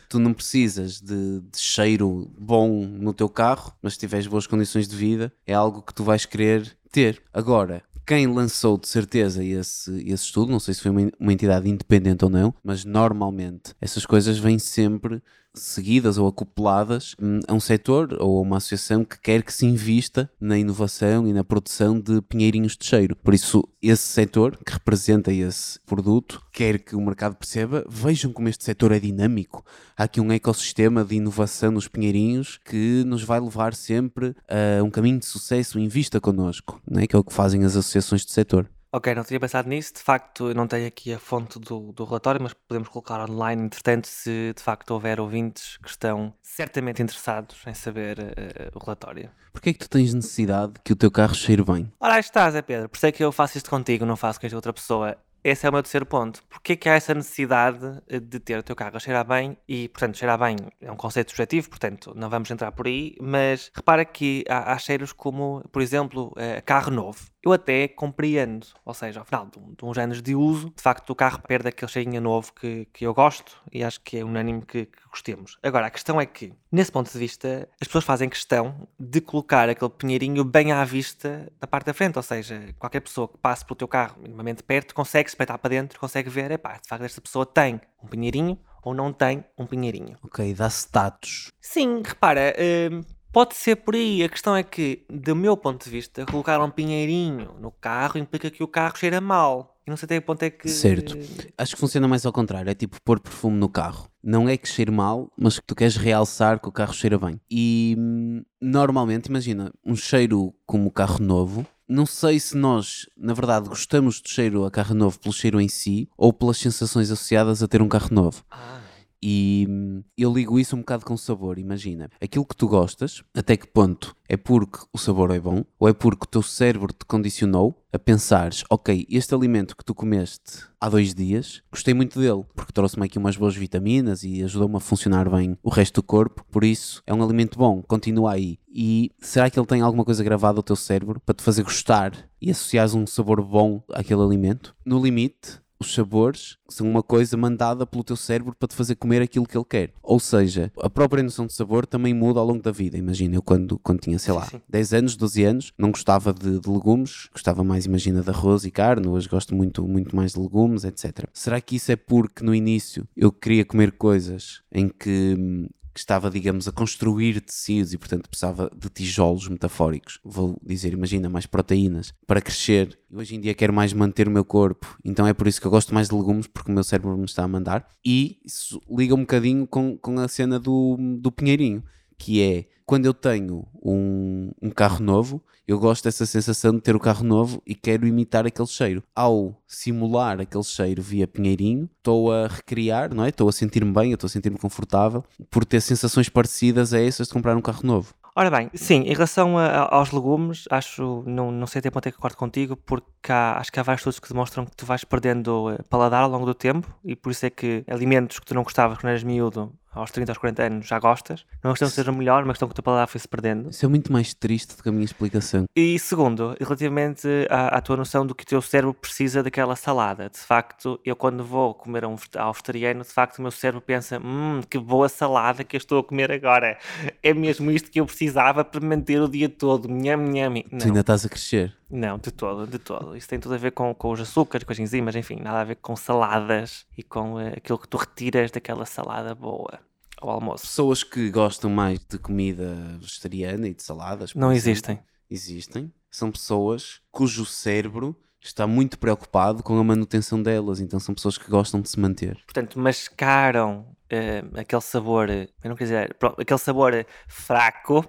Tu 0.10 0.20
não 0.20 0.34
precisas 0.34 1.02
de, 1.02 1.42
de 1.42 1.60
cheiro 1.60 2.32
bom 2.38 2.86
no 2.86 3.14
teu 3.14 3.28
carro, 3.28 3.74
mas 3.82 3.94
se 3.94 4.00
tiveres 4.00 4.28
boas 4.28 4.48
condições 4.48 4.88
de 4.88 4.96
vida, 4.96 5.34
é 5.46 5.54
algo 5.54 5.82
que 5.82 5.94
tu 5.94 6.04
vais 6.04 6.26
querer 6.26 6.78
ter. 6.92 7.22
Agora, 7.34 7.84
quem 8.08 8.26
lançou 8.26 8.78
de 8.78 8.88
certeza 8.88 9.44
esse, 9.44 9.92
esse 10.00 10.24
estudo, 10.24 10.50
não 10.50 10.62
sei 10.62 10.74
se 10.74 10.82
foi 10.82 10.92
uma, 10.92 11.12
uma 11.20 11.34
entidade 11.34 11.68
independente 11.70 12.24
ou 12.24 12.32
não, 12.32 12.54
mas 12.64 12.86
normalmente 12.86 13.76
essas 13.82 14.06
coisas 14.06 14.38
vêm 14.38 14.58
sempre 14.58 15.22
seguidas 15.60 16.18
ou 16.18 16.28
acopladas 16.28 17.16
hum, 17.22 17.40
a 17.48 17.54
um 17.54 17.60
setor 17.60 18.18
ou 18.20 18.38
a 18.38 18.42
uma 18.42 18.58
associação 18.58 19.04
que 19.04 19.20
quer 19.20 19.44
que 19.44 19.54
se 19.54 19.66
invista 19.66 20.30
na 20.40 20.58
inovação 20.58 21.28
e 21.28 21.34
na 21.34 21.44
produção 21.44 22.00
de 22.00 22.22
pinheirinhos 22.22 22.76
de 22.78 22.86
cheiro. 22.86 23.16
Por 23.16 23.34
isso, 23.34 23.64
esse 23.82 24.04
setor 24.04 24.58
que 24.66 24.74
representa 24.74 25.32
esse 25.32 25.80
produto 25.82 26.44
quer 26.52 26.80
que 26.80 26.96
o 26.96 27.02
mercado 27.02 27.36
perceba, 27.36 27.86
vejam 27.90 28.32
como 28.32 28.50
este 28.50 28.64
setor 28.64 28.92
é 28.92 29.00
dinâmico. 29.00 29.64
Há 29.96 30.04
aqui 30.04 30.20
um 30.20 30.32
ecossistema 30.32 31.04
de 31.04 31.16
inovação 31.16 31.72
nos 31.72 31.88
pinheirinhos 31.88 32.60
que 32.64 33.04
nos 33.06 33.24
vai 33.24 33.40
levar 33.40 33.74
sempre 33.74 34.36
a 34.48 34.84
um 34.84 34.90
caminho 34.90 35.20
de 35.20 35.26
sucesso. 35.26 35.80
Invista 35.80 36.20
connosco, 36.20 36.82
não 36.90 37.02
é? 37.02 37.08
que 37.08 37.16
é 37.16 37.20
o 37.20 37.24
que 37.24 37.34
fazem 37.34 37.64
as 37.64 37.76
associações 37.76 38.26
de 38.26 38.32
setor. 38.32 38.70
Ok, 38.92 39.14
não 39.14 39.24
tinha 39.24 39.40
pensado 39.40 39.68
nisso. 39.68 39.94
De 39.94 40.00
facto, 40.00 40.50
eu 40.50 40.56
não 40.56 40.68
tenho 40.68 40.88
aqui 40.88 41.14
a 41.14 41.20
fonte 41.20 41.60
do, 41.60 41.92
do 41.92 42.06
relatório, 42.06 42.42
mas 42.42 42.54
podemos 42.54 42.88
colocar 42.90 43.30
online, 43.30 43.64
entretanto, 43.64 44.08
se 44.08 44.54
de 44.56 44.62
facto 44.62 44.92
houver 44.92 45.20
ouvintes 45.20 45.78
que 45.78 45.90
estão 45.90 46.34
certamente 46.42 47.02
interessados 47.02 47.58
em 47.68 47.74
saber 47.74 48.20
eh, 48.20 48.72
o 48.74 48.80
relatório. 48.80 49.30
Porquê 49.52 49.72
é 49.72 49.74
que 49.74 49.80
tu 49.80 49.90
tens 49.90 50.14
necessidade 50.14 50.74
que 50.84 50.94
o 50.94 50.96
teu 50.96 51.12
carro 51.12 51.36
cheire 51.36 51.64
bem? 51.64 51.92
Ora, 52.00 52.16
aí 52.16 52.20
está, 52.20 52.50
Zé 52.50 52.62
Pedro. 52.62 52.90
Por 52.90 52.98
isso 52.98 53.06
é 53.08 53.12
que 53.12 53.24
eu 53.24 53.32
faço 53.32 53.58
isto 53.58 53.70
contigo, 53.70 54.06
não 54.06 54.16
faço 54.16 54.40
com 54.40 54.46
esta 54.46 54.56
outra 54.56 54.72
pessoa. 54.72 55.18
Esse 55.44 55.66
é 55.66 55.70
o 55.70 55.72
meu 55.72 55.82
terceiro 55.82 56.06
ponto. 56.06 56.44
Porquê 56.50 56.76
que 56.76 56.90
há 56.90 56.96
essa 56.96 57.14
necessidade 57.14 58.02
eh, 58.08 58.20
de 58.20 58.40
ter 58.40 58.60
o 58.60 58.64
teu 58.64 58.76
carro 58.76 58.98
a 58.98 59.00
cheirar 59.00 59.26
bem? 59.26 59.58
E, 59.68 59.88
portanto, 59.88 60.18
cheirar 60.18 60.38
bem 60.38 60.58
é 60.82 60.92
um 60.92 60.96
conceito 60.96 61.32
subjetivo, 61.32 61.70
portanto, 61.70 62.14
não 62.16 62.30
vamos 62.30 62.52
entrar 62.52 62.72
por 62.72 62.86
aí, 62.86 63.16
mas 63.22 63.72
repara 63.74 64.04
que 64.04 64.44
há, 64.50 64.74
há 64.74 64.78
cheiros 64.78 65.14
como, 65.14 65.64
por 65.72 65.82
exemplo, 65.82 66.34
eh, 66.36 66.62
carro 66.62 66.92
novo. 66.92 67.20
Eu 67.48 67.54
até 67.54 67.88
compreendo, 67.88 68.68
ou 68.84 68.94
seja, 68.94 69.22
ao 69.22 69.26
final 69.26 69.46
de, 69.46 69.58
um- 69.58 69.74
de 69.74 69.86
uns 69.86 69.98
anos 69.98 70.22
de 70.22 70.36
uso, 70.36 70.70
de 70.76 70.82
facto 70.82 71.10
o 71.12 71.16
carro 71.16 71.40
perde 71.48 71.70
aquele 71.70 71.90
cheirinho 71.90 72.20
novo 72.20 72.52
que, 72.52 72.86
que 72.92 73.06
eu 73.08 73.14
gosto 73.14 73.56
e 73.72 73.86
acho 73.86 74.02
que 74.02 74.18
é 74.18 74.26
unânime 74.26 74.64
que, 74.64 74.86
que 74.86 75.08
gostemos. 75.10 75.58
Agora, 75.64 75.86
a 75.88 75.90
questão 75.90 76.20
é 76.20 76.26
que, 76.26 76.52
nesse 76.70 76.92
ponto 76.92 77.10
de 77.10 77.18
vista, 77.18 77.70
as 77.80 77.88
pessoas 77.88 78.04
fazem 78.04 78.28
questão 78.28 78.86
de 79.00 79.22
colocar 79.22 79.70
aquele 79.70 79.92
pinheirinho 79.92 80.44
bem 80.44 80.74
à 80.74 80.84
vista 80.84 81.50
da 81.58 81.66
parte 81.66 81.86
da 81.86 81.94
frente, 81.94 82.18
ou 82.18 82.24
seja, 82.24 82.76
qualquer 82.78 83.00
pessoa 83.00 83.30
que 83.30 83.38
passe 83.38 83.64
pelo 83.64 83.78
teu 83.78 83.88
carro 83.88 84.18
minimamente 84.22 84.62
perto 84.62 84.94
consegue 84.94 85.30
espreitar 85.30 85.58
para 85.58 85.70
dentro, 85.70 85.98
consegue 86.02 86.30
ver, 86.30 86.52
epá, 86.52 86.74
de 86.74 86.86
facto 86.90 87.04
esta 87.06 87.22
pessoa 87.22 87.46
tem 87.46 87.80
um 88.04 88.08
pinheirinho 88.08 88.60
ou 88.84 88.94
não 88.94 89.14
tem 89.14 89.46
um 89.58 89.66
pinheirinho. 89.66 90.18
Ok, 90.22 90.54
dá 90.54 90.68
status. 90.70 91.50
Sim, 91.62 92.02
repara, 92.06 92.54
hum, 92.92 93.02
pode 93.38 93.56
ser 93.56 93.76
por 93.76 93.94
aí. 93.94 94.24
A 94.24 94.30
questão 94.30 94.56
é 94.56 94.64
que, 94.64 95.06
do 95.08 95.36
meu 95.36 95.56
ponto 95.56 95.84
de 95.84 95.92
vista, 95.92 96.26
colocar 96.26 96.60
um 96.60 96.72
pinheirinho 96.72 97.54
no 97.62 97.70
carro 97.70 98.18
implica 98.18 98.50
que 98.50 98.64
o 98.64 98.68
carro 98.68 98.98
cheira 98.98 99.22
mal. 99.22 99.78
E 99.86 99.92
não 99.92 99.96
sei 99.96 100.08
até 100.08 100.20
que 100.20 100.26
ponto 100.26 100.42
é 100.42 100.50
que. 100.50 100.68
Certo. 100.68 101.16
Acho 101.56 101.76
que 101.76 101.80
funciona 101.80 102.08
mais 102.08 102.26
ao 102.26 102.34
contrário. 102.34 102.72
É 102.72 102.74
tipo 102.74 103.00
pôr 103.04 103.20
perfume 103.20 103.56
no 103.56 103.70
carro. 103.70 104.10
Não 104.24 104.50
é 104.50 104.58
que 104.58 104.68
cheire 104.68 104.90
mal, 104.90 105.32
mas 105.38 105.60
que 105.60 105.68
tu 105.68 105.76
queres 105.76 105.98
realçar 105.98 106.60
que 106.60 106.68
o 106.68 106.72
carro 106.72 106.94
cheira 106.96 107.20
bem. 107.20 107.40
E 107.48 107.96
hum, 107.96 108.42
normalmente, 108.60 109.28
imagina, 109.28 109.72
um 109.86 109.96
cheiro 109.96 110.52
como 110.66 110.90
carro 110.90 111.24
novo. 111.24 111.64
Não 111.88 112.08
sei 112.08 112.40
se 112.40 112.58
nós, 112.58 113.06
na 113.16 113.36
verdade, 113.36 113.70
gostamos 113.70 114.20
do 114.20 114.30
cheiro 114.30 114.66
a 114.66 114.72
carro 114.72 114.96
novo 114.96 115.20
pelo 115.20 115.32
cheiro 115.32 115.62
em 115.62 115.70
si 115.70 116.10
ou 116.18 116.34
pelas 116.34 116.58
sensações 116.58 117.12
associadas 117.12 117.62
a 117.62 117.68
ter 117.68 117.84
um 117.84 117.88
carro 117.88 118.10
novo. 118.12 118.44
Ah, 118.50 118.80
E 119.22 119.66
hum, 119.70 120.04
eu 120.18 120.34
ligo 120.34 120.60
isso 120.60 120.76
um 120.76 120.80
bocado 120.80 121.06
com 121.06 121.14
o 121.14 121.18
sabor. 121.18 121.58
Imagina, 121.58 122.10
aquilo 122.22 122.46
que 122.46 122.56
tu 122.56 122.68
gostas, 122.68 123.24
até 123.36 123.58
que 123.58 123.68
ponto 123.68 124.16
é 124.30 124.38
porque 124.38 124.80
o 124.94 124.98
sabor 124.98 125.32
é 125.32 125.40
bom 125.40 125.64
ou 125.80 125.88
é 125.88 125.94
porque 125.94 126.26
o 126.26 126.28
teu 126.28 126.44
cérebro 126.44 126.94
te 126.94 127.06
condicionou 127.06 127.76
a 127.92 127.98
pensares: 128.00 128.64
ok, 128.70 129.06
este 129.10 129.34
alimento 129.34 129.76
que 129.76 129.84
tu 129.84 129.96
comeste 129.96 130.66
há 130.80 130.90
dois 130.90 131.14
dias, 131.14 131.62
gostei 131.72 131.94
muito 131.94 132.20
dele, 132.20 132.44
porque 132.56 132.72
trouxe-me 132.72 133.06
aqui 133.06 133.18
umas 133.18 133.36
boas 133.36 133.56
vitaminas 133.56 134.24
e 134.24 134.44
ajudou-me 134.44 134.78
a 134.78 134.80
funcionar 134.80 135.30
bem 135.30 135.58
o 135.64 135.70
resto 135.70 136.02
do 136.02 136.04
corpo, 136.04 136.46
por 136.52 136.64
isso 136.64 137.02
é 137.08 137.14
um 137.14 137.24
alimento 137.24 137.58
bom, 137.58 137.82
continua 137.82 138.34
aí. 138.34 138.60
E 138.70 139.12
será 139.20 139.50
que 139.50 139.60
ele 139.60 139.66
tem 139.66 139.82
alguma 139.82 140.06
coisa 140.06 140.24
gravada 140.24 140.60
ao 140.60 140.64
teu 140.64 140.76
cérebro 140.76 141.20
para 141.20 141.34
te 141.34 141.42
fazer 141.42 141.64
gostar 141.64 142.14
e 142.40 142.52
associares 142.52 142.94
um 142.94 143.08
sabor 143.08 143.42
bom 143.42 143.82
àquele 143.92 144.22
alimento? 144.22 144.76
No 144.86 145.02
limite, 145.02 145.60
os 145.80 145.94
sabores 145.94 146.58
são 146.70 146.90
uma 146.90 147.04
coisa 147.04 147.38
mandada 147.38 147.86
pelo 147.86 148.04
teu 148.04 148.16
cérebro 148.16 148.56
para 148.58 148.68
te 148.68 148.76
fazer 148.76 148.96
comer 148.96 149.22
aquilo 149.22 149.46
que 149.46 149.58
ele 149.58 149.66
quer. 149.66 149.94
Ou 150.02 150.20
seja, 150.20 150.72
a 150.82 150.90
própria 150.90 151.24
noção 151.24 151.46
de 151.46 151.54
sabor 151.54 151.86
também 151.86 152.14
muda 152.14 152.40
ao 152.40 152.46
longo 152.46 152.62
da 152.62 152.72
vida. 152.72 152.98
Imagina, 152.98 153.36
eu 153.36 153.42
quando, 153.42 153.78
quando 153.80 154.00
tinha, 154.00 154.20
sei 154.20 154.34
lá, 154.34 154.46
Sim, 154.46 154.58
sim. 154.58 154.62
10 154.70 154.94
anos, 154.94 155.16
12 155.16 155.44
anos, 155.44 155.74
não 155.78 155.92
gostava 155.92 156.34
de, 156.34 156.60
de 156.60 156.70
legumes, 156.70 157.30
gostava 157.32 157.64
mais, 157.64 157.86
imagina, 157.86 158.22
de 158.22 158.30
arroz 158.30 158.66
e 158.66 158.72
carne, 158.72 159.08
hoje 159.08 159.28
gosto 159.30 159.56
muito, 159.56 159.88
muito 159.88 160.16
mais 160.16 160.34
de 160.34 160.40
legumes, 160.40 160.84
etc. 160.84 161.26
Será 161.34 161.62
que 161.62 161.76
isso 161.76 161.92
é 161.92 161.96
porque 161.96 162.44
no 162.44 162.54
início 162.56 163.08
eu 163.16 163.32
queria 163.32 163.66
comer 163.66 163.92
coisas 163.94 164.62
em 164.72 164.88
que 164.90 165.36
hum, 165.38 165.68
que 165.98 166.02
estava, 166.02 166.30
digamos, 166.30 166.68
a 166.68 166.72
construir 166.72 167.42
tecidos 167.42 167.92
e, 167.92 167.98
portanto, 167.98 168.30
precisava 168.30 168.72
de 168.78 168.88
tijolos 168.88 169.48
metafóricos. 169.48 170.20
Vou 170.24 170.56
dizer, 170.64 170.94
imagina, 170.94 171.28
mais 171.28 171.48
proteínas 171.48 172.14
para 172.28 172.40
crescer. 172.40 173.00
E 173.10 173.18
hoje 173.18 173.36
em 173.36 173.42
dia 173.42 173.56
quero 173.56 173.74
mais 173.74 173.94
manter 173.94 174.28
o 174.28 174.32
meu 174.32 174.46
corpo, 174.46 174.96
então 175.04 175.26
é 175.26 175.34
por 175.34 175.48
isso 175.48 175.60
que 175.60 175.66
eu 175.66 175.72
gosto 175.72 175.96
mais 175.96 176.08
de 176.08 176.14
legumes, 176.14 176.46
porque 176.46 176.70
o 176.70 176.74
meu 176.74 176.84
cérebro 176.84 177.18
me 177.18 177.26
está 177.26 177.44
a 177.44 177.48
mandar. 177.48 177.90
E 178.06 178.38
isso 178.46 178.80
liga 178.88 179.16
um 179.16 179.22
bocadinho 179.22 179.66
com, 179.66 179.98
com 179.98 180.20
a 180.20 180.28
cena 180.28 180.60
do, 180.60 180.98
do 181.20 181.32
pinheirinho, 181.32 181.84
que 182.18 182.42
é 182.42 182.66
quando 182.86 183.06
eu 183.06 183.14
tenho 183.14 183.66
um, 183.84 184.52
um 184.62 184.70
carro 184.70 185.04
novo, 185.04 185.44
eu 185.68 185.78
gosto 185.78 186.06
dessa 186.06 186.26
sensação 186.26 186.74
de 186.74 186.80
ter 186.80 186.96
o 186.96 187.00
carro 187.00 187.26
novo 187.26 187.62
e 187.68 187.76
quero 187.76 188.08
imitar 188.08 188.46
aquele 188.48 188.68
cheiro. 188.68 189.04
Ao 189.14 189.54
simular 189.68 190.40
aquele 190.40 190.64
cheiro 190.64 191.02
via 191.02 191.28
pinheirinho, 191.28 191.90
estou 191.98 192.32
a 192.32 192.48
recriar, 192.48 193.14
não 193.14 193.26
é? 193.26 193.30
Estou 193.30 193.50
a 193.50 193.52
sentir-me 193.52 193.92
bem, 193.92 194.14
estou 194.14 194.28
a 194.28 194.30
sentir-me 194.30 194.58
confortável 194.58 195.24
por 195.52 195.66
ter 195.66 195.82
sensações 195.82 196.30
parecidas 196.30 196.94
a 196.94 197.00
essas 197.02 197.28
de 197.28 197.34
comprar 197.34 197.58
um 197.58 197.62
carro 197.62 197.82
novo. 197.84 198.14
Ora 198.34 198.52
bem, 198.52 198.70
sim, 198.76 199.02
em 199.02 199.14
relação 199.14 199.58
a- 199.58 199.94
aos 199.94 200.12
legumes, 200.12 200.66
acho, 200.70 201.24
não, 201.26 201.52
não 201.52 201.66
sei 201.66 201.80
até 201.80 201.90
quanto 201.90 202.06
é 202.08 202.12
que 202.12 202.18
concordo 202.18 202.38
contigo, 202.38 202.78
porque 202.78 203.32
há- 203.32 203.58
acho 203.58 203.72
que 203.72 203.80
há 203.80 203.84
vários 203.84 204.02
estudos 204.02 204.20
que 204.20 204.30
demonstram 204.30 204.64
que 204.64 204.76
tu 204.78 204.86
vais 204.86 205.04
perdendo 205.04 205.72
eh, 205.72 205.80
paladar 205.90 206.22
ao 206.24 206.30
longo 206.30 206.46
do 206.46 206.54
tempo 206.54 206.88
e 207.04 207.16
por 207.16 207.32
isso 207.32 207.46
é 207.48 207.50
que 207.50 207.84
alimentos 207.88 208.38
que 208.40 208.46
tu 208.46 208.54
não 208.54 208.62
gostavas 208.64 209.00
quando 209.00 209.10
eras 209.10 209.24
miúdo, 209.24 209.74
aos 210.00 210.12
30, 210.12 210.32
aos 210.32 210.38
40 210.38 210.64
anos, 210.64 210.88
já 210.88 211.00
gostas. 211.00 211.46
Não 211.64 211.66
é 211.66 211.68
uma 211.70 211.74
questão 211.74 211.88
de 211.88 211.94
seja 211.94 212.12
melhor, 212.12 212.44
mas 212.46 212.54
questão 212.54 212.68
que 212.68 212.74
o 212.74 212.76
teu 212.76 212.84
paladar 212.84 213.08
foi-se 213.08 213.28
perdendo. 213.28 213.70
Isso 213.70 213.86
é 213.86 213.90
muito 213.90 214.12
mais 214.12 214.34
triste 214.34 214.76
do 214.76 214.84
que 214.84 214.90
a 214.90 214.92
minha 214.92 215.06
explicação. 215.06 215.66
E 215.76 215.98
segundo, 216.00 216.56
relativamente 216.60 217.28
à, 217.50 217.78
à 217.78 217.82
tua 217.82 217.98
noção 217.98 218.26
do 218.26 218.34
que 218.34 218.44
o 218.44 218.48
teu 218.48 218.62
cérebro 218.62 218.94
precisa 218.94 219.44
daquela 219.44 219.76
salada. 219.76 220.30
De 220.30 220.38
facto, 220.38 221.00
eu 221.06 221.16
quando 221.16 221.44
vou 221.44 221.74
comer 221.74 222.04
a 222.04 222.08
um 222.08 222.16
ao 222.36 222.54
vegetariano, 222.54 223.04
de 223.04 223.10
facto 223.10 223.40
o 223.40 223.42
meu 223.42 223.52
cérebro 223.52 223.82
pensa 223.82 224.20
hum, 224.20 224.62
que 224.70 224.78
boa 224.78 225.08
salada 225.10 225.64
que 225.64 225.76
eu 225.76 225.80
estou 225.80 226.00
a 226.00 226.04
comer 226.04 226.32
agora. 226.32 226.78
É 227.22 227.34
mesmo 227.34 227.70
isto 227.72 227.92
que 227.92 228.00
eu 228.00 228.06
precisava 228.06 228.64
para 228.64 228.80
me 228.82 228.88
manter 228.88 229.22
o 229.22 229.28
dia 229.28 229.50
todo. 229.50 229.88
Nham, 229.88 230.18
nham. 230.32 230.62
Tu 230.64 230.70
Não, 230.72 230.86
ainda 230.88 231.02
estás 231.02 231.26
a 231.26 231.30
crescer. 231.30 231.76
não, 231.90 232.18
de 232.18 232.32
todo, 232.32 232.66
de 232.68 232.80
todo. 232.80 233.16
Isso 233.16 233.28
tem 233.28 233.40
tudo 233.40 233.56
a 233.56 233.58
ver 233.58 233.72
com, 233.72 233.94
com 233.94 234.12
os 234.12 234.20
açúcares, 234.20 234.66
com 234.66 234.72
as 234.74 234.80
enzimas, 234.80 235.16
enfim, 235.16 235.38
nada 235.42 235.62
a 235.62 235.64
ver 235.64 235.76
com 235.76 235.96
saladas 235.96 236.86
e 236.98 237.04
com 237.04 237.40
eh, 237.40 237.54
aquilo 237.58 237.78
que 237.80 237.88
tu 237.88 237.98
retiras 237.98 238.52
daquela 238.52 238.86
salada 238.86 239.34
boa 239.36 239.80
ao 240.22 240.30
almoço. 240.30 240.64
Pessoas 240.64 241.04
que 241.04 241.30
gostam 241.30 241.70
mais 241.70 242.00
de 242.00 242.18
comida 242.18 242.76
vegetariana 243.00 243.68
e 243.68 243.74
de 243.74 243.84
saladas. 243.84 244.34
Não 244.34 244.52
exemplo, 244.52 244.72
existem. 244.72 245.00
Existem. 245.30 245.94
São 246.10 246.32
pessoas 246.32 247.02
cujo 247.12 247.46
cérebro 247.46 248.16
está 248.42 248.66
muito 248.66 248.98
preocupado 248.98 249.62
com 249.62 249.78
a 249.78 249.84
manutenção 249.84 250.42
delas. 250.42 250.80
Então 250.80 251.00
são 251.00 251.14
pessoas 251.14 251.38
que 251.38 251.50
gostam 251.50 251.82
de 251.82 251.90
se 251.90 252.00
manter. 252.00 252.36
portanto, 252.46 252.80
mascaram 252.80 253.86
eh, 254.10 254.44
aquele 254.56 254.82
sabor, 254.82 255.30
eh, 255.30 255.50
eu 255.64 255.70
não 255.70 255.76
quero 255.76 255.90
dizer, 255.90 256.16
aquele 256.38 256.60
sabor 256.60 256.94
eh, 256.94 257.06
fraco, 257.28 258.06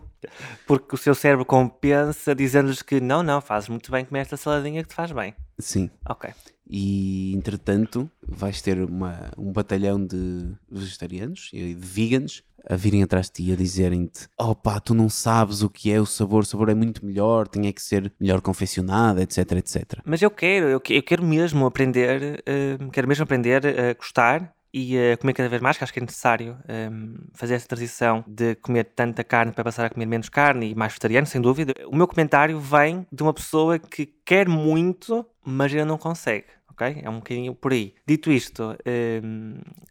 porque 0.66 0.94
o 0.94 0.98
seu 0.98 1.14
cérebro 1.14 1.44
compensa 1.44 2.34
dizendo-lhes 2.34 2.82
que 2.82 3.00
não, 3.00 3.22
não, 3.22 3.40
fazes 3.40 3.68
muito 3.68 3.90
bem 3.90 4.04
comer 4.04 4.20
esta 4.20 4.36
saladinha 4.36 4.82
que 4.82 4.88
te 4.88 4.94
faz 4.94 5.10
bem. 5.10 5.34
Sim. 5.58 5.90
Ok. 6.08 6.30
E 6.70 7.32
entretanto 7.34 8.10
vais 8.26 8.60
ter 8.60 8.78
uma, 8.82 9.30
um 9.38 9.52
batalhão 9.52 10.04
de 10.04 10.52
vegetarianos 10.70 11.50
e 11.52 11.74
de 11.74 11.86
veganos 11.86 12.42
a 12.68 12.76
virem 12.76 13.02
atrás 13.02 13.26
de 13.26 13.32
ti 13.32 13.48
e 13.48 13.52
a 13.52 13.56
dizerem-te: 13.56 14.28
Oh 14.38 14.54
pá, 14.54 14.78
tu 14.78 14.92
não 14.94 15.08
sabes 15.08 15.62
o 15.62 15.70
que 15.70 15.90
é 15.90 15.98
o 16.00 16.04
sabor, 16.04 16.42
o 16.42 16.46
sabor 16.46 16.68
é 16.68 16.74
muito 16.74 17.04
melhor, 17.06 17.48
tem 17.48 17.66
é 17.66 17.72
que 17.72 17.80
ser 17.80 18.12
melhor 18.20 18.40
confeccionado, 18.42 19.20
etc, 19.20 19.52
etc. 19.52 20.00
Mas 20.04 20.20
eu 20.20 20.30
quero, 20.30 20.66
eu, 20.66 20.78
que- 20.80 20.94
eu 20.94 21.02
quero 21.02 21.24
mesmo 21.24 21.64
aprender, 21.64 22.42
eh, 22.46 22.76
quero 22.92 23.08
mesmo 23.08 23.22
aprender 23.24 23.62
a 23.66 23.94
gostar 23.94 24.52
e 24.78 25.12
a 25.12 25.16
comer 25.16 25.32
cada 25.34 25.48
vez 25.48 25.60
mais, 25.60 25.76
que 25.76 25.84
acho 25.84 25.92
que 25.92 25.98
é 25.98 26.02
necessário 26.02 26.56
eh, 26.68 26.88
fazer 27.34 27.54
essa 27.54 27.66
transição 27.66 28.24
de 28.26 28.54
comer 28.56 28.84
tanta 28.84 29.24
carne 29.24 29.52
para 29.52 29.64
passar 29.64 29.86
a 29.86 29.90
comer 29.90 30.06
menos 30.06 30.28
carne 30.28 30.70
e 30.70 30.74
mais 30.74 30.92
vegetariano, 30.92 31.26
sem 31.26 31.40
dúvida. 31.40 31.74
O 31.86 31.96
meu 31.96 32.06
comentário 32.06 32.58
vem 32.60 33.06
de 33.12 33.22
uma 33.22 33.34
pessoa 33.34 33.78
que 33.78 34.06
quer 34.24 34.48
muito, 34.48 35.26
mas 35.44 35.72
ainda 35.72 35.84
não 35.84 35.98
consegue. 35.98 36.46
Ok? 36.70 37.00
É 37.02 37.10
um 37.10 37.16
bocadinho 37.16 37.54
por 37.54 37.72
aí. 37.72 37.94
Dito 38.06 38.30
isto, 38.30 38.76
eh, 38.84 39.20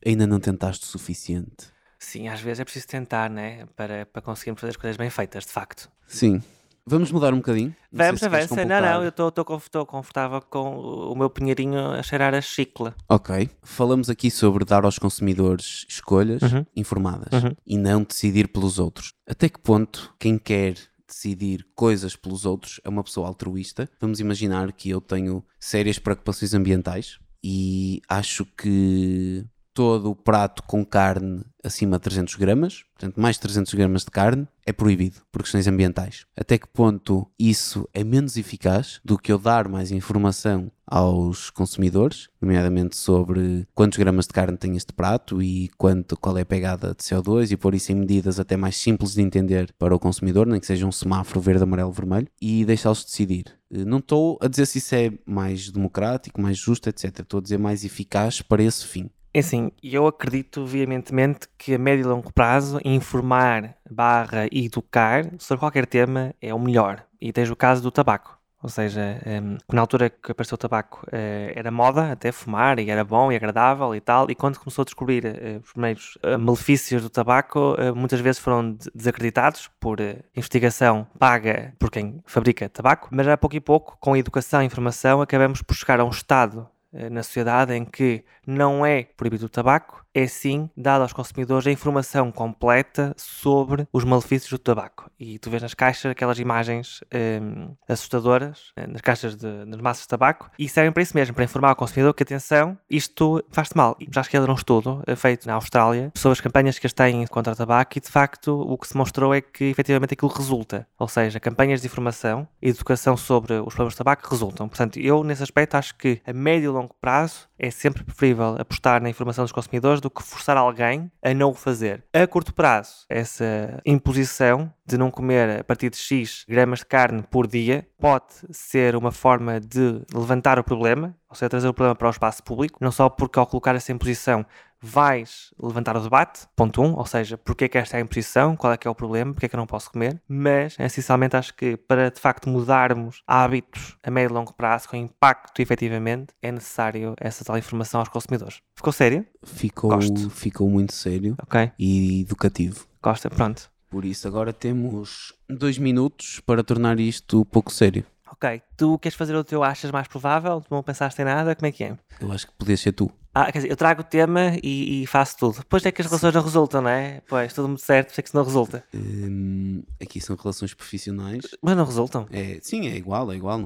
Ainda 0.06 0.25
não 0.25 0.39
tentaste 0.39 0.86
o 0.86 0.88
suficiente. 0.88 1.67
sim, 2.00 2.27
às 2.29 2.39
vezes 2.39 2.60
é 2.62 2.63
preciso 2.63 2.88
tentar, 2.88 3.29
né? 3.29 3.65
Para, 3.75 4.06
para 4.06 4.22
conseguirmos 4.22 4.62
fazer 4.62 4.72
as 4.72 4.77
coisas 4.77 4.96
bem 4.96 5.10
feitas, 5.10 5.46
de 5.46 5.51
facto. 5.51 5.89
Sim. 6.08 6.41
Vamos 6.89 7.12
mudar 7.12 7.34
um 7.34 7.38
bocadinho? 7.38 7.75
Não 7.91 8.06
Vamos, 8.06 8.20
se 8.22 8.25
avança. 8.25 8.65
Não, 8.65 8.82
não, 8.82 9.03
eu 9.03 9.10
estou 9.10 9.86
confortável 9.86 10.41
com 10.41 10.79
o 11.12 11.15
meu 11.15 11.29
pinheirinho 11.29 11.77
a 11.91 12.01
cheirar 12.01 12.34
a 12.34 12.39
chicla. 12.41 12.96
Ok. 13.10 13.50
Falamos 13.62 14.10
aqui 14.10 14.32
sobre 14.32 14.63
dar 14.63 14.86
aos 14.86 14.98
consumidores 14.98 15.86
escolhas 15.89 16.41
Uhum. 16.41 16.65
informadas 16.75 17.44
Uhum. 17.44 17.53
e 17.65 17.77
não 17.77 18.03
decidir 18.03 18.48
pelos 18.48 18.79
outros. 18.79 19.12
Até 19.27 19.50
que 19.50 19.60
ponto 19.60 20.15
quem 20.17 20.38
quer 20.38 20.75
decidir 21.06 21.65
coisas 21.75 22.15
pelos 22.15 22.46
outros 22.46 22.79
é 22.86 22.89
uma 22.89 23.03
pessoa 23.03 23.27
altruísta? 23.27 23.89
Vamos 24.00 24.20
imaginar 24.22 24.72
que 24.72 24.89
eu 24.89 25.01
tenho 25.01 25.44
sérias 25.60 26.00
preocupações 26.00 26.53
ambientais 26.53 27.20
e 27.44 28.01
acho 28.08 28.46
que 28.46 29.46
todo 29.77 30.10
o 30.10 30.15
prato 30.15 30.63
com 30.63 30.84
carne 30.84 31.43
acima 31.63 31.98
de 31.98 32.03
300 32.05 32.34
gramas, 32.34 32.84
portanto 32.96 33.22
mais 33.22 33.36
de 33.36 33.41
300 33.41 33.75
gramas 33.75 34.03
de 34.03 34.10
carne, 34.10 34.48
é 34.65 34.74
proibido 34.74 35.17
por 35.31 35.43
questões 35.43 35.67
ambientais. 35.67 36.25
Até 36.36 36.57
que 36.57 36.67
ponto 36.67 37.29
isso 37.38 37.88
é 37.93 38.03
menos 38.03 38.38
eficaz 38.38 39.00
do 39.05 39.19
que 39.19 39.31
eu 39.31 39.38
dar 39.38 39.67
mais 39.67 39.91
informação 39.91 40.72
aos 40.84 41.51
consumidores, 41.51 42.27
nomeadamente 42.41 42.98
sobre 42.98 43.67
quantos 43.75 44.00
gramas 44.00 44.25
de 44.25 44.34
carne 44.34 44.57
tem 44.57 44.75
este 44.75 44.93
prato 44.93 45.43
e 45.43 45.69
quanto, 45.77 46.17
qual 46.17 46.39
é 46.39 46.41
a 46.41 46.46
pegada 46.46 46.96
de 46.96 47.03
CO2 47.03 47.51
e 47.51 47.57
pôr 47.57 47.75
isso 47.75 47.91
em 47.91 47.96
medidas 47.96 48.39
até 48.39 48.57
mais 48.57 48.77
simples 48.77 49.13
de 49.13 49.22
entender 49.22 49.72
para 49.77 49.96
o 49.96 50.00
consumidor, 50.00 50.48
nem 50.48 50.60
que 50.60 50.65
seja 50.65 50.88
um 50.88 50.91
semáforo 50.91 51.39
verde, 51.39 51.62
amarelo, 51.62 51.91
vermelho, 51.91 52.27
e 52.41 52.65
deixá-los 52.65 53.03
decidir. 53.03 53.46
Eh, 53.72 53.86
Não 53.86 54.00
estou 54.00 54.39
a 54.41 54.48
dizer 54.48 54.65
se 54.65 54.79
isso 54.79 54.96
é 54.96 55.12
mais 55.24 55.69
democrático, 55.69 56.41
mais 56.41 56.57
justo, 56.57 56.89
etc. 56.89 57.19
Estou 57.19 57.39
a 57.39 57.43
dizer 57.43 57.60
mais 57.60 57.86
eficaz 57.86 58.41
para 58.41 58.63
esse 58.63 58.84
fim. 58.84 59.10
É 59.38 59.39
assim, 59.39 59.72
eu 59.84 60.08
acredito 60.08 60.65
veementemente 60.65 61.48
que 61.60 61.75
a 61.75 61.77
médio 61.77 62.01
e 62.01 62.08
longo 62.08 62.34
prazo 62.34 62.79
informar 62.84 63.75
barra 63.88 64.48
educar 64.51 65.29
sobre 65.38 65.60
qualquer 65.60 65.86
tema 65.86 66.34
é 66.41 66.51
o 66.56 66.60
melhor. 66.60 67.03
E 67.22 67.32
tens 67.32 67.48
o 67.51 67.56
caso 67.56 67.84
do 67.84 67.91
tabaco. 67.91 68.36
Ou 68.63 68.67
seja, 68.67 69.22
que 69.70 69.75
na 69.75 69.82
altura 69.82 70.10
que 70.10 70.32
apareceu 70.32 70.56
o 70.56 70.58
tabaco 70.58 71.06
eh, 71.12 71.53
era 71.56 71.70
moda 71.70 72.12
até 72.12 72.32
fumar 72.32 72.79
e 72.79 72.89
era 72.89 73.06
bom 73.06 73.32
e 73.32 73.36
agradável 73.36 73.94
e 73.94 74.01
tal, 74.01 74.27
e 74.32 74.34
quando 74.34 74.58
começou 74.58 74.82
a 74.82 74.86
descobrir 74.86 75.24
eh, 75.24 75.60
os 75.63 75.72
primeiros 75.72 76.17
eh, 76.24 76.36
malefícios 76.36 77.03
do 77.03 77.10
tabaco, 77.12 77.75
muitas 77.96 78.20
vezes 78.20 78.41
foram 78.41 78.74
de- 78.74 78.89
desacreditados 78.96 79.70
por 79.79 80.00
investigação 80.36 81.06
paga 81.20 81.75
por 81.77 81.91
quem 81.91 82.24
fabrica 82.25 82.67
tabaco, 82.67 83.10
mas 83.12 83.27
a 83.27 83.38
pouco 83.38 83.56
e 83.56 83.60
pouco, 83.60 83.96
com 84.01 84.17
educação 84.17 84.63
e 84.63 84.65
informação, 84.65 85.22
acabamos 85.22 85.62
por 85.62 85.75
chegar 85.75 86.00
a 86.00 86.03
um 86.06 86.10
estado 86.10 86.67
na 86.91 87.24
sociedade 87.24 87.74
em 87.74 87.86
que 87.86 88.24
não 88.46 88.86
é 88.86 89.03
proibido 89.03 89.46
o 89.46 89.50
tabaco, 89.50 90.06
é 90.18 90.26
sim 90.26 90.68
dado 90.76 91.04
aos 91.04 91.14
consumidores 91.14 91.68
a 91.68 91.72
informação 91.72 92.32
completa 92.32 93.14
sobre 93.16 93.88
os 93.94 94.04
malefícios 94.04 94.50
do 94.50 94.58
tabaco. 94.58 95.12
E 95.20 95.38
tu 95.38 95.52
vês 95.52 95.62
nas 95.62 95.76
caixas 95.76 96.12
aquelas 96.12 96.40
imagens 96.40 97.02
em, 97.12 97.70
assustadoras, 97.88 98.72
eh, 98.76 98.88
nas 98.88 99.02
caixas 99.02 99.36
de, 99.36 99.48
nas 99.66 99.80
massas 99.80 100.04
de 100.04 100.08
tabaco, 100.08 100.50
e 100.58 100.68
servem 100.68 100.92
para 100.92 101.04
isso 101.04 101.16
mesmo, 101.16 101.36
para 101.36 101.44
informar 101.44 101.72
o 101.72 101.76
consumidor 101.76 102.16
que, 102.16 102.24
atenção, 102.24 102.76
isto 102.90 103.44
faz-te 103.52 103.78
mal. 103.78 103.96
Já 104.12 104.22
esqueceram 104.22 104.52
um 104.52 104.56
estudo 104.56 105.04
eh, 105.06 105.16
feito 105.16 105.46
na 105.46 105.54
Austrália 105.54 106.12
sobre 106.16 106.34
as 106.34 106.42
campanhas 106.42 106.80
que 106.80 106.88
eles 106.88 106.94
têm 106.94 107.28
contra 107.28 107.54
o 107.54 107.56
tabaco 107.56 107.96
e, 107.96 108.02
de 108.02 108.10
facto, 108.10 108.60
o 108.60 108.76
que 108.76 108.88
se 108.88 108.98
mostrou 108.98 109.36
é 109.36 109.42
que, 109.42 109.66
efetivamente, 109.66 110.16
aquilo 110.16 110.32
resulta. 110.32 110.88
Ou 110.98 111.08
seja, 111.08 111.40
campanhas 111.40 111.82
de 111.82 111.86
informação 111.86 112.48
e 112.60 112.70
educação 112.70 113.16
sobre 113.16 113.54
os 113.54 113.76
problemas 113.76 113.94
do 113.94 113.98
tabaco 113.98 114.28
resultam. 114.28 114.68
Portanto, 114.68 114.98
eu, 114.98 115.24
nesse 115.24 115.44
aspecto, 115.44 115.76
acho 115.76 115.96
que 115.96 116.22
a 116.26 116.34
médio 116.34 116.72
e 116.72 116.74
longo 116.74 116.96
prazo 117.00 117.48
é 117.58 117.70
sempre 117.72 118.04
preferível 118.04 118.56
apostar 118.60 119.02
na 119.02 119.10
informação 119.10 119.44
dos 119.44 119.52
consumidores 119.52 120.02
do 120.02 120.10
que 120.10 120.24
forçar 120.24 120.58
alguém 120.58 121.12
a 121.24 121.34
não 121.34 121.52
o 121.52 121.54
fazer. 121.54 122.04
A 122.14 122.26
curto 122.28 122.54
prazo, 122.54 123.06
essa 123.10 123.82
imposição 123.86 124.72
de 124.86 124.98
não 124.98 125.12
comer 125.12 125.60
a 125.60 125.64
partir 125.64 125.90
de 125.90 125.98
X 125.98 126.46
gramas 126.48 126.80
de 126.80 126.86
carne 126.86 127.22
por 127.24 127.46
dia 127.46 127.86
pode 128.00 128.34
ser 128.52 128.96
uma 128.96 129.12
forma 129.12 129.60
de 129.60 130.02
levantar 130.14 130.58
o 130.58 130.64
problema, 130.64 131.16
ou 131.30 131.36
seja, 131.36 131.50
trazer 131.50 131.68
o 131.68 131.74
problema 131.74 131.96
para 131.96 132.08
o 132.08 132.12
espaço 132.12 132.42
público, 132.44 132.80
não 132.82 132.92
só 132.92 133.10
porque 133.10 133.38
ao 133.38 133.46
colocar 133.46 133.76
essa 133.76 133.92
imposição 133.92 134.46
vais 134.81 135.53
levantar 135.62 135.96
o 135.98 136.01
debate, 136.01 136.48
ponto 136.55 136.81
1, 136.81 136.86
um, 136.86 136.96
ou 136.96 137.05
seja, 137.05 137.38
porque 137.38 137.65
é 137.65 137.67
que 137.67 137.77
esta 137.77 137.98
é 137.98 138.00
a 138.00 138.03
imposição, 138.03 138.55
qual 138.55 138.74
é 138.74 138.77
que 138.77 138.88
é 138.88 138.91
o 138.91 138.96
problema, 138.96 139.34
porque 139.34 139.46
é 139.48 139.50
que 139.50 139.55
eu 139.55 139.60
não 139.60 139.67
posso 139.67 139.91
comer, 139.91 140.22
mas 140.27 140.75
essencialmente 140.79 141.36
acho 141.36 141.53
que 141.55 141.75
para 141.77 142.10
de 142.12 142.19
facto 142.19 142.48
mudarmos 142.50 143.22
hábitos 143.25 143.98
a 144.03 144.12
médio 144.12 144.34
e 144.34 144.38
longo 144.38 144.53
prazo, 144.53 144.89
com 144.89 144.96
impacto 144.96 145.62
efetivamente, 145.62 146.27
é 146.41 146.51
necessário 146.51 147.13
essa 147.19 147.43
tal 147.43 147.57
informação 147.57 148.00
aos 148.00 148.10
consumidores. 148.10 148.62
Ficou 148.75 148.93
sério? 148.93 149.25
Ficou, 149.43 149.89
Gosto. 149.91 150.29
ficou 150.29 150.69
muito 150.69 150.93
sério 150.93 151.36
Ok, 151.41 151.72
e 151.79 152.22
educativo. 152.22 152.86
gosta, 153.01 153.29
pronto. 153.29 153.69
Por 153.89 154.03
isso, 154.03 154.27
agora 154.27 154.51
temos 154.51 155.34
dois 155.50 155.77
minutos 155.77 156.41
para 156.46 156.62
tornar 156.62 157.00
isto 157.00 157.46
pouco 157.46 157.72
sério. 157.72 158.05
Ok, 158.31 158.62
tu 158.75 158.98
queres 159.00 159.15
fazer 159.17 159.36
o 159.36 159.43
teu 159.43 159.63
achas 159.63 159.91
mais 159.91 160.07
provável? 160.07 160.62
Tu 160.62 160.67
não 160.69 160.84
pensaste 160.84 161.22
em 161.22 161.25
nada? 161.25 161.55
Como 161.55 161.67
é 161.67 161.72
que 161.72 161.84
é? 161.84 161.98
Eu 162.19 162.31
acho 162.31 162.48
que 162.48 162.53
podias 162.53 162.79
ser 162.79 162.91
tu. 162.91 163.12
Ah, 163.34 163.51
quer 163.51 163.60
dizer, 163.60 163.69
eu 163.72 163.75
trago 163.77 164.01
o 164.01 164.03
tema 164.03 164.57
e, 164.63 165.03
e 165.03 165.07
faço 165.07 165.38
tudo. 165.38 165.60
Depois 165.60 165.86
é 165.86 165.91
que 165.91 166.01
as 166.01 166.07
relações 166.07 166.34
não 166.34 166.41
resultam, 166.41 166.81
não 166.81 166.89
é? 166.89 167.22
Pois, 167.27 167.53
tudo 167.53 167.67
muito 167.67 167.84
certo, 167.84 168.12
sei 168.12 168.24
que 168.24 168.29
isso 168.29 168.36
não 168.36 168.43
resulta. 168.43 168.84
Hum, 168.93 169.84
aqui 170.01 170.19
são 170.19 170.36
relações 170.36 170.74
profissionais. 170.74 171.43
Mas 171.62 171.77
não 171.77 171.86
resultam. 171.86 172.27
É, 172.31 172.60
sim, 172.63 172.88
é 172.88 172.96
igual, 172.96 173.31
é 173.31 173.36
igual. 173.36 173.60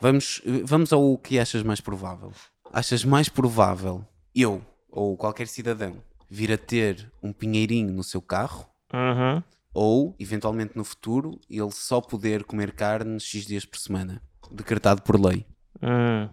Vamos, 0.00 0.40
vamos 0.64 0.92
ao 0.92 1.18
que 1.18 1.38
achas 1.40 1.62
mais 1.64 1.80
provável. 1.80 2.32
Achas 2.72 3.04
mais 3.04 3.28
provável 3.28 4.04
eu 4.34 4.62
ou 4.88 5.16
qualquer 5.16 5.48
cidadão 5.48 5.96
vir 6.30 6.52
a 6.52 6.58
ter 6.58 7.10
um 7.20 7.32
pinheirinho 7.32 7.92
no 7.92 8.04
seu 8.04 8.22
carro 8.22 8.70
Uhum. 8.92 9.42
Ou, 9.72 10.14
eventualmente 10.18 10.76
no 10.76 10.84
futuro, 10.84 11.40
ele 11.48 11.70
só 11.70 12.00
poder 12.00 12.44
comer 12.44 12.72
carne 12.72 13.20
X 13.20 13.46
dias 13.46 13.64
por 13.64 13.78
semana, 13.78 14.22
decretado 14.50 15.02
por 15.02 15.18
lei? 15.20 15.46
Hum. 15.82 16.28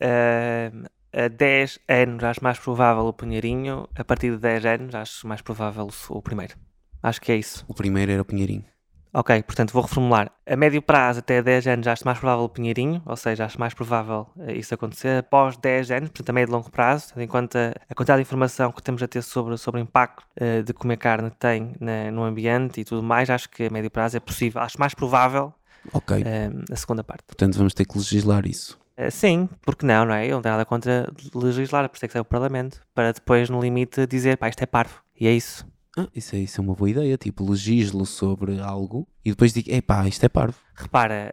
Ahm, 0.00 0.84
a 1.12 1.28
10 1.28 1.78
anos 1.88 2.24
acho 2.24 2.42
mais 2.42 2.58
provável 2.58 3.06
o 3.06 3.12
Pinheirinho, 3.12 3.88
a 3.94 4.04
partir 4.04 4.30
de 4.30 4.38
10 4.38 4.64
anos 4.64 4.94
acho 4.94 5.26
mais 5.26 5.42
provável 5.42 5.88
o, 5.88 6.16
o 6.16 6.22
primeiro. 6.22 6.56
Acho 7.02 7.20
que 7.20 7.32
é 7.32 7.36
isso. 7.36 7.64
O 7.66 7.74
primeiro 7.74 8.12
era 8.12 8.22
o 8.22 8.24
pinheirinho. 8.24 8.64
Ok, 9.12 9.42
portanto 9.42 9.72
vou 9.72 9.82
reformular. 9.82 10.30
A 10.46 10.56
médio 10.56 10.80
prazo, 10.80 11.18
até 11.18 11.42
10 11.42 11.66
anos, 11.66 11.86
acho 11.88 12.04
mais 12.04 12.18
provável 12.18 12.44
o 12.44 12.48
Pinheirinho, 12.48 13.02
ou 13.04 13.16
seja, 13.16 13.44
acho 13.44 13.58
mais 13.58 13.74
provável 13.74 14.28
uh, 14.36 14.50
isso 14.52 14.72
acontecer. 14.72 15.18
Após 15.18 15.56
10 15.56 15.90
anos, 15.90 16.08
portanto 16.10 16.30
a 16.30 16.32
médio 16.32 16.52
e 16.52 16.54
longo 16.54 16.70
prazo, 16.70 17.12
enquanto 17.16 17.56
a, 17.56 17.72
a 17.88 17.94
quantidade 17.94 18.18
de 18.18 18.22
informação 18.22 18.70
que 18.70 18.82
temos 18.82 19.02
a 19.02 19.08
ter 19.08 19.22
sobre, 19.22 19.56
sobre 19.56 19.80
o 19.80 19.82
impacto 19.82 20.24
uh, 20.40 20.62
de 20.62 20.72
comer 20.72 20.96
carne 20.96 21.30
tem 21.38 21.72
na, 21.80 22.10
no 22.12 22.22
ambiente 22.22 22.80
e 22.80 22.84
tudo 22.84 23.02
mais, 23.02 23.28
acho 23.30 23.48
que 23.50 23.64
a 23.64 23.70
médio 23.70 23.90
prazo 23.90 24.16
é 24.16 24.20
possível, 24.20 24.60
acho 24.62 24.78
mais 24.78 24.94
provável 24.94 25.52
Ok. 25.92 26.22
uh, 26.22 26.72
a 26.72 26.76
segunda 26.76 27.02
parte. 27.02 27.24
Portanto, 27.26 27.56
vamos 27.56 27.74
ter 27.74 27.84
que 27.86 27.98
legislar 27.98 28.46
isso. 28.46 28.78
Uh, 28.96 29.10
sim, 29.10 29.48
porque 29.62 29.84
não, 29.84 30.04
não 30.04 30.14
é? 30.14 30.26
Eu 30.26 30.36
não 30.36 30.42
tenho 30.42 30.52
nada 30.52 30.64
contra 30.64 31.10
legislar, 31.34 31.88
por 31.88 31.96
isso 31.96 32.04
é 32.04 32.08
que 32.08 32.16
é 32.16 32.20
o 32.20 32.24
Parlamento, 32.24 32.80
para 32.94 33.12
depois, 33.12 33.50
no 33.50 33.60
limite, 33.60 34.06
dizer, 34.06 34.36
pá, 34.36 34.48
isto 34.48 34.62
é 34.62 34.66
parvo. 34.66 35.02
E 35.18 35.26
é 35.26 35.32
isso. 35.32 35.66
Ah, 35.96 36.08
isso, 36.14 36.36
é, 36.36 36.38
isso 36.38 36.60
é 36.60 36.64
uma 36.64 36.74
boa 36.74 36.90
ideia. 36.90 37.16
Tipo, 37.18 37.48
legislo 37.50 38.06
sobre 38.06 38.60
algo 38.60 39.08
e 39.24 39.30
depois 39.30 39.52
digo, 39.52 39.70
epá, 39.70 40.06
isto 40.06 40.24
é 40.24 40.28
parvo. 40.28 40.58
Repara, 40.74 41.32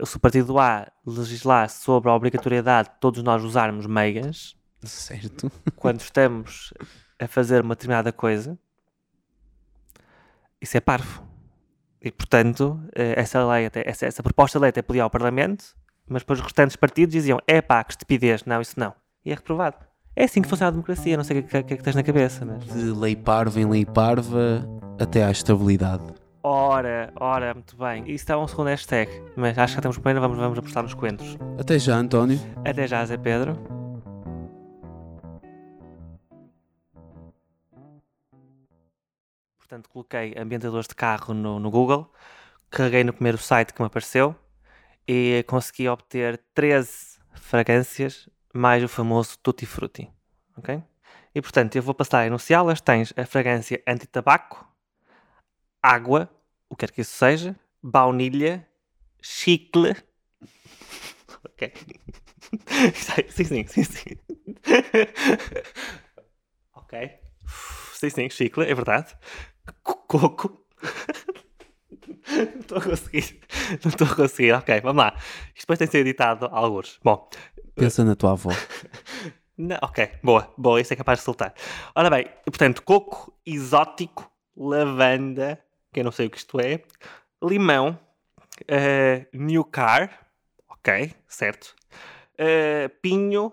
uh, 0.00 0.06
se 0.06 0.16
o 0.16 0.20
partido 0.20 0.58
A 0.58 0.90
legislar 1.04 1.68
sobre 1.68 2.08
a 2.08 2.14
obrigatoriedade 2.14 2.90
de 2.90 3.00
todos 3.00 3.22
nós 3.22 3.42
usarmos 3.42 3.86
meias 3.86 4.56
Certo. 4.82 5.50
quando 5.76 6.00
estamos 6.00 6.72
a 7.18 7.26
fazer 7.26 7.62
uma 7.62 7.74
determinada 7.74 8.12
coisa, 8.12 8.56
isso 10.60 10.76
é 10.76 10.80
parvo. 10.80 11.26
E, 12.00 12.12
portanto, 12.12 12.80
uh, 12.84 12.90
essa, 13.16 13.44
lei 13.44 13.66
até, 13.66 13.82
essa, 13.84 14.06
essa 14.06 14.22
proposta 14.22 14.58
de 14.58 14.62
lei 14.62 14.68
até 14.70 14.82
podia 14.82 15.02
ao 15.02 15.10
Parlamento, 15.10 15.76
mas 16.06 16.22
depois 16.22 16.38
os 16.38 16.44
restantes 16.44 16.76
partidos 16.76 17.12
diziam, 17.12 17.40
é 17.46 17.60
pá, 17.60 17.82
que 17.82 17.92
estupidez, 17.92 18.44
não, 18.44 18.60
isso 18.60 18.78
não. 18.78 18.94
E 19.24 19.32
é 19.32 19.34
reprovado. 19.34 19.87
É 20.20 20.24
assim 20.24 20.42
que 20.42 20.48
funciona 20.48 20.66
a 20.66 20.72
democracia, 20.72 21.16
não 21.16 21.22
sei 21.22 21.38
o 21.38 21.42
que, 21.44 21.48
que, 21.48 21.62
que 21.62 21.74
é 21.74 21.76
que 21.76 21.82
tens 21.84 21.94
na 21.94 22.02
cabeça, 22.02 22.44
mas... 22.44 22.64
De 22.64 22.90
lei 22.90 23.14
parva 23.14 23.60
em 23.60 23.70
lei 23.70 23.86
parva 23.86 24.68
até 24.98 25.22
à 25.22 25.30
estabilidade. 25.30 26.02
Ora, 26.42 27.12
ora, 27.14 27.54
muito 27.54 27.76
bem. 27.76 28.02
Isso 28.02 28.24
está 28.24 28.36
um 28.36 28.48
segundo 28.48 28.66
hashtag, 28.66 29.08
mas 29.36 29.56
acho 29.56 29.74
que 29.74 29.76
já 29.76 29.80
temos 29.80 29.96
pena, 29.98 30.18
vamos, 30.18 30.36
vamos 30.36 30.58
apostar 30.58 30.82
nos 30.82 30.92
coentros. 30.92 31.38
Até 31.56 31.78
já, 31.78 31.94
António. 31.94 32.36
Até 32.64 32.88
já, 32.88 33.06
Zé 33.06 33.16
Pedro. 33.16 33.56
Portanto, 39.56 39.88
coloquei 39.88 40.34
ambientadores 40.36 40.88
de 40.88 40.96
carro 40.96 41.32
no, 41.32 41.60
no 41.60 41.70
Google, 41.70 42.12
carreguei 42.68 43.04
no 43.04 43.12
primeiro 43.12 43.38
site 43.38 43.72
que 43.72 43.80
me 43.80 43.86
apareceu 43.86 44.34
e 45.06 45.44
consegui 45.46 45.88
obter 45.88 46.42
13 46.54 47.20
fragrâncias 47.34 48.28
mais 48.58 48.82
o 48.82 48.88
famoso 48.88 49.38
Tutti 49.42 49.66
Frutti. 49.66 50.10
Ok? 50.56 50.82
E 51.34 51.40
portanto, 51.40 51.76
eu 51.76 51.82
vou 51.82 51.94
passar 51.94 52.20
a 52.20 52.26
enunciá-las. 52.26 52.80
Tens 52.80 53.12
a 53.16 53.24
fragrância 53.24 53.82
anti-tabaco, 53.86 54.66
água, 55.82 56.30
o 56.68 56.74
que 56.74 56.86
quer 56.86 56.92
que 56.92 57.00
isso 57.00 57.16
seja, 57.16 57.56
baunilha, 57.82 58.66
chicle. 59.22 59.96
Ok. 61.44 61.72
sim, 63.30 63.44
sim, 63.44 63.66
sim, 63.66 63.84
sim. 63.84 64.16
ok. 66.74 67.10
Sim, 67.94 68.10
sim, 68.10 68.30
chicle, 68.30 68.64
é 68.64 68.74
verdade. 68.74 69.16
Coco. 69.82 70.66
Não 72.28 72.60
estou 72.60 72.78
a 72.78 72.82
conseguir. 72.82 73.40
Não 73.84 73.88
estou 73.88 74.06
a 74.06 74.14
conseguir. 74.14 74.52
Ok, 74.52 74.80
vamos 74.80 75.02
lá. 75.02 75.14
Isto 75.54 75.60
depois 75.60 75.78
tem 75.78 75.86
de 75.86 75.92
ser 75.92 75.98
editado 75.98 76.48
alguns. 76.50 76.98
Bom, 77.02 77.28
Pensa 77.78 78.04
na 78.04 78.16
tua 78.16 78.32
avó. 78.32 78.50
não, 79.56 79.78
ok, 79.82 80.10
boa, 80.22 80.52
boa, 80.56 80.80
isso 80.80 80.92
é 80.92 80.96
capaz 80.96 81.20
de 81.20 81.24
soltar. 81.24 81.54
Ora 81.94 82.10
bem, 82.10 82.26
portanto, 82.44 82.82
coco 82.82 83.32
exótico, 83.46 84.30
lavanda, 84.56 85.62
que 85.92 86.00
eu 86.00 86.04
não 86.04 86.12
sei 86.12 86.26
o 86.26 86.30
que 86.30 86.38
isto 86.38 86.58
é, 86.60 86.82
limão, 87.42 87.98
uh, 88.62 89.26
new 89.32 89.64
car, 89.64 90.26
ok, 90.68 91.12
certo, 91.28 91.76
uh, 92.34 92.88
pinho, 93.00 93.52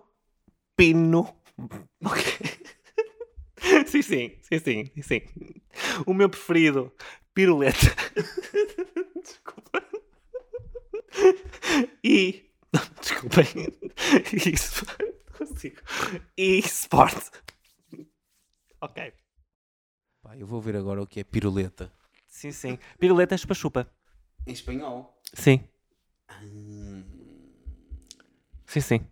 pino, 0.75 1.35
ok. 2.03 2.23
sim, 3.85 4.01
sim, 4.01 4.37
sim, 4.41 4.59
sim, 4.59 5.01
sim. 5.01 5.21
O 6.05 6.13
meu 6.13 6.29
preferido, 6.29 6.91
piruleta. 7.33 7.93
Desculpa. 9.21 9.83
E 12.03 12.44
Desculpem. 13.01 13.45
E 16.37 16.59
sport. 16.59 17.29
Ok. 18.81 19.13
Pá, 20.21 20.37
eu 20.37 20.47
vou 20.47 20.61
ver 20.61 20.75
agora 20.75 21.01
o 21.01 21.07
que 21.07 21.19
é 21.19 21.23
piruleta. 21.23 21.91
Sim, 22.27 22.51
sim. 22.51 22.79
Piruleta 22.99 23.35
é 23.35 23.37
chupa-chupa. 23.37 23.89
Em 24.45 24.51
espanhol? 24.51 25.21
Sim. 25.33 25.67
Sim, 28.65 28.81
sim. 28.81 29.07